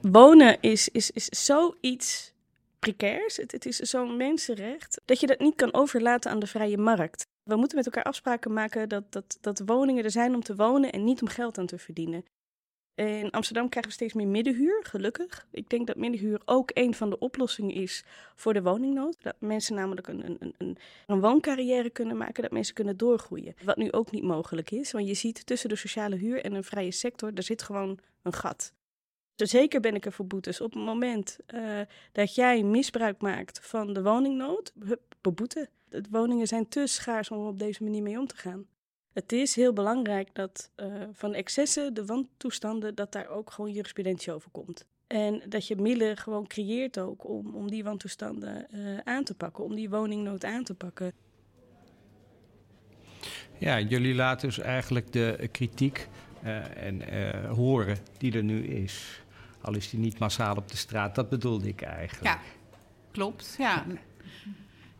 [0.00, 2.32] Wonen is, is, is zoiets
[2.78, 3.36] precairs.
[3.36, 7.26] Het, het is zo'n mensenrecht dat je dat niet kan overlaten aan de vrije markt.
[7.42, 10.92] We moeten met elkaar afspraken maken dat, dat, dat woningen er zijn om te wonen
[10.92, 12.24] en niet om geld aan te verdienen.
[12.96, 15.46] In Amsterdam krijgen we steeds meer middenhuur, gelukkig.
[15.50, 19.16] Ik denk dat middenhuur ook een van de oplossingen is voor de woningnood.
[19.22, 23.54] Dat mensen namelijk een, een, een, een wooncarrière kunnen maken, dat mensen kunnen doorgroeien.
[23.64, 26.64] Wat nu ook niet mogelijk is, want je ziet tussen de sociale huur en een
[26.64, 28.72] vrije sector, er zit gewoon een gat.
[29.34, 30.60] Zeker ben ik er voor boetes.
[30.60, 31.80] Op het moment uh,
[32.12, 34.72] dat jij misbruik maakt van de woningnood,
[35.20, 35.68] beboeten.
[35.88, 38.66] De woningen zijn te schaars om op deze manier mee om te gaan.
[39.16, 44.32] Het is heel belangrijk dat uh, van excessen, de wantoestanden, dat daar ook gewoon jurisprudentie
[44.32, 44.86] over komt.
[45.06, 49.64] En dat je middelen gewoon creëert ook om, om die wantoestanden uh, aan te pakken,
[49.64, 51.12] om die woningnood aan te pakken.
[53.58, 56.08] Ja, jullie laten dus eigenlijk de kritiek
[56.74, 57.02] en
[57.48, 59.22] horen die er nu is.
[59.60, 62.24] Al is die niet massaal op de straat, dat bedoelde ik eigenlijk.
[62.24, 62.40] Ja,
[63.10, 63.54] klopt.
[63.58, 63.86] Ja.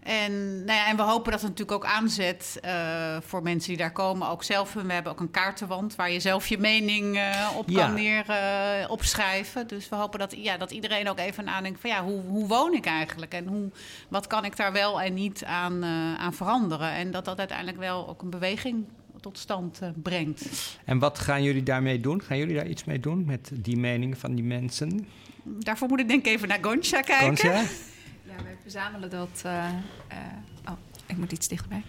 [0.06, 3.78] En, nou ja, en we hopen dat het natuurlijk ook aanzet uh, voor mensen die
[3.78, 4.28] daar komen.
[4.28, 7.86] Ook zelf, we hebben ook een kaartenwand waar je zelf je mening uh, op ja.
[7.86, 9.66] kan neer uh, opschrijven.
[9.66, 12.74] Dus we hopen dat, ja, dat iedereen ook even nadenkt van ja, hoe, hoe woon
[12.74, 13.34] ik eigenlijk?
[13.34, 13.70] En hoe,
[14.08, 15.84] wat kan ik daar wel en niet aan,
[16.18, 16.90] aan veranderen?
[16.90, 18.84] En dat dat uiteindelijk wel ook een beweging
[19.20, 20.76] tot stand brengt.
[20.84, 22.22] En wat gaan jullie daarmee doen?
[22.22, 25.06] Gaan jullie daar iets mee doen met die meningen van die mensen?
[25.42, 27.36] Daarvoor moet ik denk ik even naar Goncha kijken.
[27.36, 27.62] Goncha?
[28.42, 29.42] Wij verzamelen dat.
[29.46, 30.76] Uh, uh, oh,
[31.06, 31.82] ik moet iets dichterbij.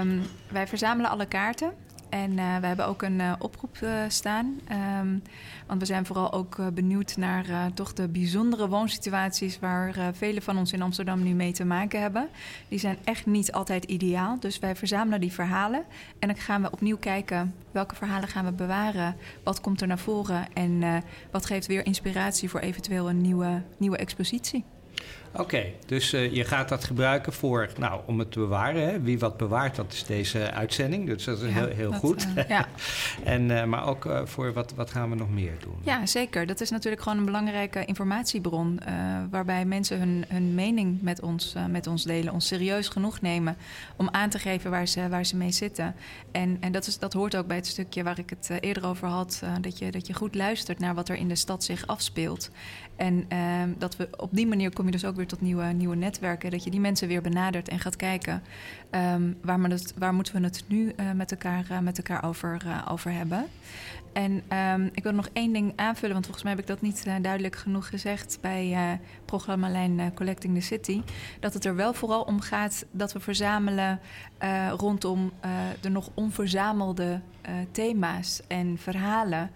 [0.00, 1.72] Um, wij verzamelen alle kaarten.
[2.08, 3.76] En uh, we hebben ook een oproep
[4.08, 4.60] staan.
[5.00, 5.22] Um,
[5.66, 10.72] want we zijn vooral ook benieuwd naar toch de bijzondere woonsituaties waar velen van ons
[10.72, 12.28] in Amsterdam nu mee te maken hebben.
[12.68, 14.40] Die zijn echt niet altijd ideaal.
[14.40, 15.84] Dus wij verzamelen die verhalen.
[16.18, 19.16] En dan gaan we opnieuw kijken welke verhalen gaan we bewaren.
[19.44, 23.96] Wat komt er naar voren en wat geeft weer inspiratie voor eventueel een nieuwe, nieuwe
[23.96, 24.64] expositie.
[25.32, 28.88] Oké, okay, dus uh, je gaat dat gebruiken voor, nou, om het te bewaren.
[28.88, 29.00] Hè?
[29.00, 31.06] Wie wat bewaart, dat is deze uitzending.
[31.06, 32.26] Dus dat is ja, heel, heel dat, goed.
[32.36, 32.66] Uh, ja.
[33.24, 35.74] en, uh, maar ook voor wat, wat gaan we nog meer doen?
[35.82, 36.46] Ja, zeker.
[36.46, 38.80] Dat is natuurlijk gewoon een belangrijke informatiebron.
[39.30, 42.32] waarbij mensen hun, hun mening met ons, met ons delen.
[42.32, 43.56] Ons serieus genoeg nemen
[43.96, 45.94] om aan te geven waar ze, waar ze mee zitten.
[46.32, 49.08] En, en dat, is, dat hoort ook bij het stukje waar ik het eerder over
[49.08, 49.42] had.
[49.60, 52.50] dat, je, dat je goed luistert naar wat er in de stad zich afspeelt.
[52.96, 53.28] En
[53.78, 56.50] dat we op die manier kom je dus ook tot nieuwe, nieuwe netwerken.
[56.50, 58.42] Dat je die mensen weer benadert en gaat kijken
[58.90, 62.62] um, waar, het, waar moeten we het nu uh, met elkaar, uh, met elkaar over,
[62.66, 63.46] uh, over hebben.
[64.12, 67.04] En um, ik wil nog één ding aanvullen, want volgens mij heb ik dat niet
[67.22, 71.02] duidelijk genoeg gezegd bij programmalijn Collecting the City.
[71.40, 74.00] Dat het er wel vooral om gaat dat we verzamelen
[74.76, 75.32] rondom
[75.80, 77.20] de nog onverzamelde
[77.70, 79.50] thema's en verhalen.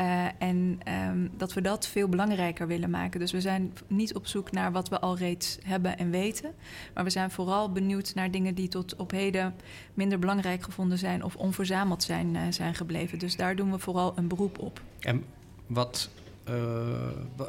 [0.00, 3.20] Uh, en um, dat we dat veel belangrijker willen maken.
[3.20, 6.54] Dus we zijn niet op zoek naar wat we al reeds hebben en weten.
[6.94, 9.54] Maar we zijn vooral benieuwd naar dingen die tot op heden
[9.94, 13.18] minder belangrijk gevonden zijn of onverzameld zijn, uh, zijn gebleven.
[13.18, 14.80] Dus daar doen we vooral een beroep op.
[15.00, 15.24] En
[15.66, 16.10] wat,
[16.48, 16.54] uh,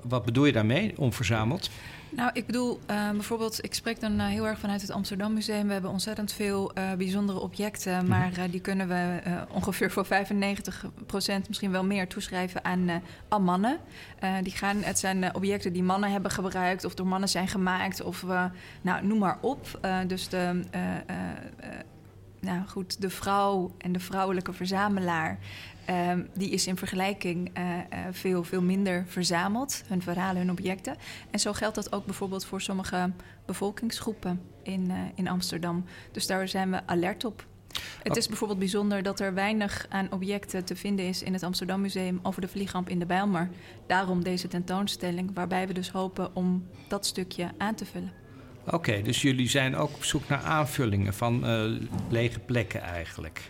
[0.03, 1.69] wat bedoel je daarmee, onverzameld?
[2.09, 5.67] Nou, ik bedoel, uh, bijvoorbeeld, ik spreek dan uh, heel erg vanuit het Amsterdam Museum.
[5.67, 9.19] We hebben ontzettend veel uh, bijzondere objecten, maar die kunnen we
[9.51, 10.09] ongeveer voor 95%,
[11.47, 13.77] misschien wel meer, toeschrijven aan, aan mannen.
[14.43, 18.25] die gaan, het zijn objecten die mannen hebben gebruikt of door mannen zijn gemaakt, of
[18.81, 19.79] nou, noem maar op.
[20.07, 20.61] dus de
[22.39, 25.37] nou goed, de vrouw en de vrouwelijke verzamelaar,
[25.89, 30.95] um, die is in vergelijking uh, uh, veel, veel minder verzameld, hun verhalen, hun objecten.
[31.31, 33.11] En zo geldt dat ook bijvoorbeeld voor sommige
[33.45, 35.85] bevolkingsgroepen in, uh, in Amsterdam.
[36.11, 37.47] Dus daar zijn we alert op.
[38.03, 41.81] Het is bijvoorbeeld bijzonder dat er weinig aan objecten te vinden is in het Amsterdam
[41.81, 43.49] Museum over de vliegramp in de Bijlmer.
[43.87, 48.18] Daarom deze tentoonstelling, waarbij we dus hopen om dat stukje aan te vullen.
[48.71, 51.77] Oké, okay, dus jullie zijn ook op zoek naar aanvullingen van uh,
[52.09, 53.41] lege plekken eigenlijk.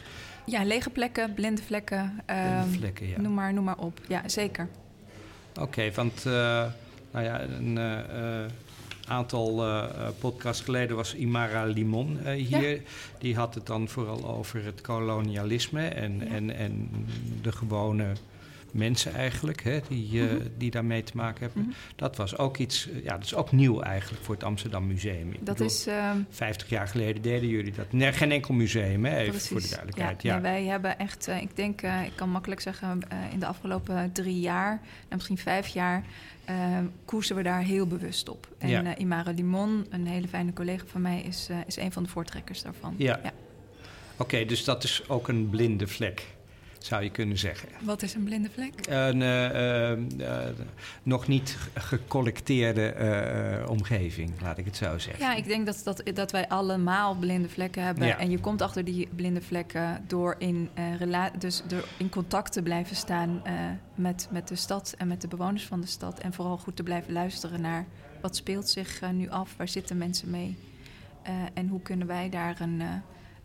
[0.46, 3.22] Ja, lege plekken, blinde vlekken, uh, blinde vlekken ja.
[3.22, 4.00] noem, maar, noem maar op.
[4.08, 4.68] Ja, zeker.
[5.52, 6.34] Oké, okay, want uh,
[7.12, 8.46] nou ja, een uh,
[9.08, 9.64] aantal
[10.20, 12.70] podcasts geleden was Imara Limon hier.
[12.70, 12.80] Ja.
[13.18, 16.26] Die had het dan vooral over het kolonialisme en, ja.
[16.26, 16.90] en, en
[17.42, 18.06] de gewone
[18.74, 20.48] mensen eigenlijk, hè, die, uh, mm-hmm.
[20.58, 21.62] die daarmee te maken hebben.
[21.62, 21.76] Mm-hmm.
[21.96, 25.32] Dat was ook iets, uh, ja, dat is ook nieuw eigenlijk voor het Amsterdam Museum.
[25.32, 25.88] Ik dat bedoel, is...
[25.88, 27.92] Uh, 50 jaar geleden deden jullie dat.
[27.92, 30.22] Nee, geen enkel museum, hè, even voor de duidelijkheid.
[30.22, 30.40] Ja, ja.
[30.40, 33.00] Nee, wij hebben echt, eh, ik denk, ik kan makkelijk zeggen,
[33.32, 34.72] in de afgelopen drie jaar,
[35.08, 36.04] en misschien vijf jaar,
[37.06, 38.48] koersen we daar heel bewust op.
[38.58, 38.98] En ja.
[38.98, 42.96] Imara Limon, een hele fijne collega van mij, is, is een van de voortrekkers daarvan.
[42.98, 43.20] Ja.
[43.24, 43.32] ja.
[44.14, 46.26] Oké, okay, dus dat is ook een blinde vlek
[46.80, 47.70] zou je kunnen zeggen.
[47.82, 48.74] Wat is een blinde vlek?
[48.90, 50.48] Een uh, uh,
[51.04, 52.96] nog niet gecollecteerde
[53.64, 55.24] uh, omgeving, laat ik het zo zeggen.
[55.24, 58.08] Ja, ik denk dat, dat, dat wij allemaal blinde vlekken hebben.
[58.08, 58.18] Ja.
[58.18, 60.70] En je komt achter die blinde vlekken door in,
[61.38, 63.42] dus door in contact te blijven staan
[63.96, 66.20] met, met de stad en met de bewoners van de stad.
[66.20, 67.86] En vooral goed te blijven luisteren naar
[68.22, 70.58] wat speelt zich nu af, waar zitten mensen mee.
[71.54, 72.82] en hoe kunnen wij daar een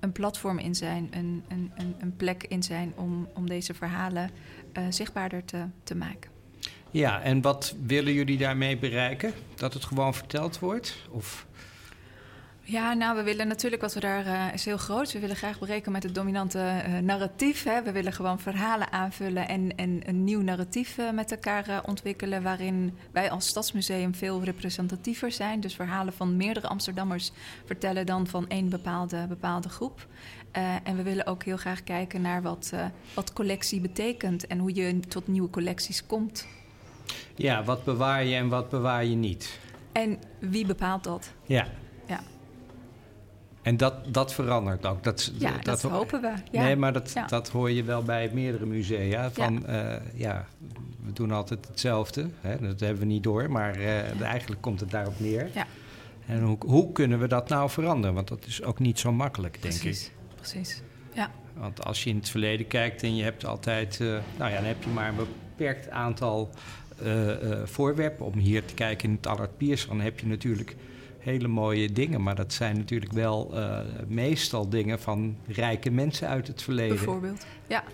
[0.04, 4.30] een platform in zijn, een, een, een plek in zijn om, om deze verhalen
[4.78, 6.30] uh, zichtbaarder te, te maken.
[6.90, 9.32] Ja, en wat willen jullie daarmee bereiken?
[9.54, 10.96] Dat het gewoon verteld wordt?
[11.10, 11.46] Of...
[12.66, 15.12] Ja, nou, we willen natuurlijk, wat we daar uh, is heel groot.
[15.12, 17.62] We willen graag bereiken met het dominante uh, narratief.
[17.62, 17.82] Hè.
[17.82, 22.42] We willen gewoon verhalen aanvullen en, en een nieuw narratief uh, met elkaar ontwikkelen.
[22.42, 25.60] Waarin wij als Stadsmuseum veel representatiever zijn.
[25.60, 27.32] Dus verhalen van meerdere Amsterdammers
[27.64, 30.06] vertellen dan van één bepaalde, bepaalde groep.
[30.84, 32.72] en we willen ook heel graag kijken naar wat,
[33.14, 36.46] wat collectie betekent en hoe je tot nieuwe collecties komt.
[37.34, 39.58] Ja, wat bewaar je en wat bewaar je niet?
[39.92, 41.32] En wie bepaalt dat?
[41.46, 41.66] Ja.
[43.64, 45.02] En dat, dat verandert ook.
[45.02, 46.32] Dat, ja, dat, dat hopen we.
[46.50, 46.62] Ja.
[46.62, 47.26] Nee, maar dat, ja.
[47.26, 49.30] dat hoor je wel bij meerdere musea.
[49.30, 49.94] Van, ja.
[49.94, 50.46] Uh, ja,
[51.04, 52.28] we doen altijd hetzelfde.
[52.40, 52.58] Hè?
[52.58, 55.50] Dat hebben we niet door, maar uh, eigenlijk komt het daarop neer.
[55.54, 55.66] Ja.
[56.26, 58.14] En hoe, hoe kunnen we dat nou veranderen?
[58.14, 60.12] Want dat is ook niet zo makkelijk, denk precies, ik.
[60.36, 61.30] Precies, ja.
[61.56, 63.98] Want als je in het verleden kijkt en je hebt altijd...
[64.00, 64.08] Uh,
[64.38, 66.50] nou ja, dan heb je maar een beperkt aantal
[67.64, 68.26] voorwerpen...
[68.26, 69.86] om hier te kijken in het Allard Piers.
[69.86, 70.76] Dan heb je natuurlijk
[71.24, 72.22] hele mooie dingen.
[72.22, 76.96] Maar dat zijn natuurlijk wel uh, meestal dingen van rijke mensen uit het verleden.
[76.96, 77.84] Bijvoorbeeld, ja.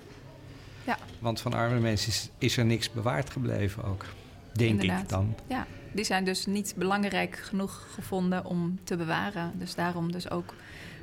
[0.84, 0.98] ja.
[1.18, 4.04] Want van arme mensen is, is er niks bewaard gebleven ook,
[4.52, 5.02] denk Inderdaad.
[5.02, 5.34] ik dan.
[5.46, 9.52] Ja, die zijn dus niet belangrijk genoeg gevonden om te bewaren.
[9.54, 10.54] Dus daarom dus ook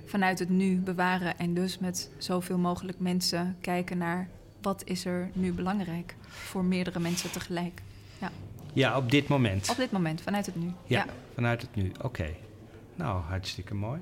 [0.06, 4.28] vanuit het nu bewaren en dus met zoveel mogelijk mensen kijken naar
[4.62, 7.82] wat is er nu belangrijk voor meerdere mensen tegelijk.
[8.20, 8.32] Ja.
[8.74, 9.70] Ja, op dit moment.
[9.70, 10.72] Op dit moment, vanuit het nu.
[10.86, 11.06] Ja,
[11.38, 11.92] vanuit het nu.
[12.02, 12.36] Oké.
[12.96, 14.00] Nou, hartstikke mooi.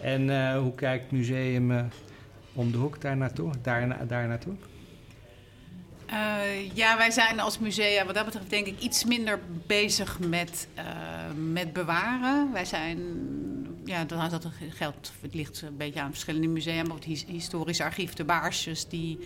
[0.00, 1.84] En uh, hoe kijkt het museum uh,
[2.52, 3.52] om de hoek daar naartoe?
[3.62, 4.54] Daar, naartoe?
[6.10, 10.68] Uh, ja, wij zijn als musea wat dat betreft denk ik iets minder bezig met,
[11.52, 12.52] met bewaren.
[12.52, 12.98] Wij zijn,
[13.84, 16.82] ja, dat, dat geldt, het ligt een beetje aan verschillende musea.
[16.82, 19.18] Maar het historisch archief, de Baarsjes, die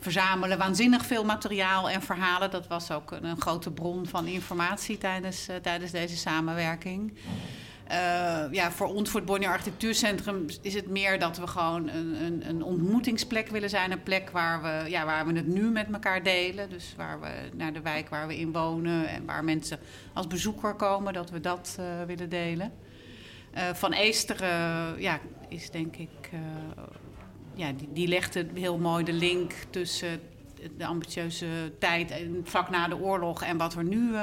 [0.00, 2.50] verzamelen waanzinnig veel materiaal en verhalen.
[2.50, 7.12] Dat was ook een, grote bron van informatie tijdens, uh, tijdens deze samenwerking.
[7.90, 12.24] Uh, ja, voor ons, voor het Bonnier Architectuurcentrum, is het meer dat we gewoon een,
[12.24, 13.90] een, een, ontmoetingsplek willen zijn.
[13.90, 16.70] Een plek waar we, ja, waar we het nu met elkaar delen.
[16.70, 19.78] Dus waar we naar de wijk waar we in wonen en waar mensen
[20.12, 22.72] als bezoeker komen, dat we dat uh, willen delen.
[23.72, 26.30] van Eesteren ja, is denk ik
[27.60, 30.20] ja, die, die legde heel mooi de link tussen
[30.76, 31.46] de ambitieuze
[31.78, 34.14] tijd, vlak na de oorlog en wat er nu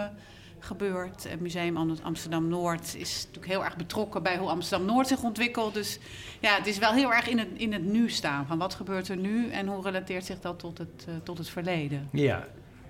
[0.59, 1.29] gebeurt.
[1.29, 5.73] Het Museum Amsterdam Noord is natuurlijk heel erg betrokken bij hoe Amsterdam Noord zich ontwikkelt.
[5.73, 5.99] Dus
[6.39, 8.47] ja, het is wel heel erg in het, in het nu staan.
[8.47, 11.49] Van wat gebeurt er nu en hoe relateert zich dat tot het, uh, tot het
[11.49, 12.09] verleden?
[12.11, 12.47] Ja,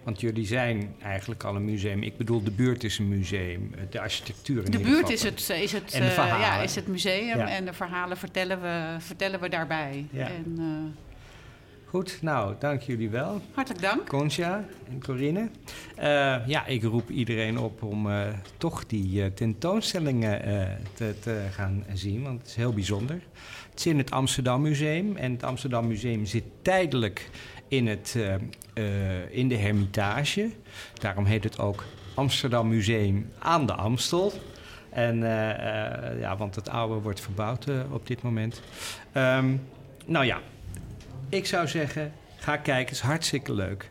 [0.08, 2.04] want jullie zijn eigenlijk al een museum.
[2.04, 3.72] Ik bedoel, de buurt is een museum.
[3.76, 6.76] Eh, de architectuur in De buurt is het, is, het, en de uh, ja, is
[6.76, 10.06] het museum en de verhalen vertellen we, vertellen we daarbij.
[10.12, 10.28] Ja.
[10.28, 10.66] En, uh,
[11.86, 13.42] Goed, nou, dank jullie wel.
[13.54, 14.08] Hartelijk dank.
[14.08, 15.50] Concha en Corine.
[16.00, 16.04] Uh,
[16.48, 18.28] ja, ik roep iedereen op om uh,
[18.58, 20.42] toch die tentoonstellingen
[20.94, 23.22] te, te, gaan zien, want het is heel bijzonder.
[23.70, 27.30] Het is in het Amsterdam Museum en het Amsterdam Museum zit tijdelijk
[27.68, 28.18] in, het,
[29.30, 30.50] in de Hermitage.
[30.94, 34.34] Daarom heet het ook Amsterdam Museum aan de Amstel.
[34.90, 35.20] En
[36.20, 38.62] ja, want het oude wordt verbouwd op dit moment.
[39.14, 39.68] Um,
[40.06, 40.42] nou ja,
[41.30, 43.90] ik zou zeggen, ga kijken, is hartstikke leuk.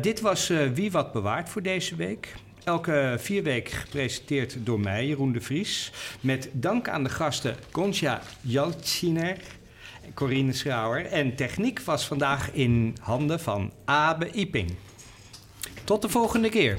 [0.00, 2.34] Dit was Wie Wat Bewaart voor deze week.
[2.64, 5.92] Elke vier weken gepresenteerd door mij, Jeroen de Vries.
[6.20, 9.36] Met dank aan de gasten Concha Jalciner
[10.14, 11.06] Corine Schrauer.
[11.06, 14.76] En techniek was vandaag in handen van Abe Iping.
[15.84, 16.78] Tot de volgende keer.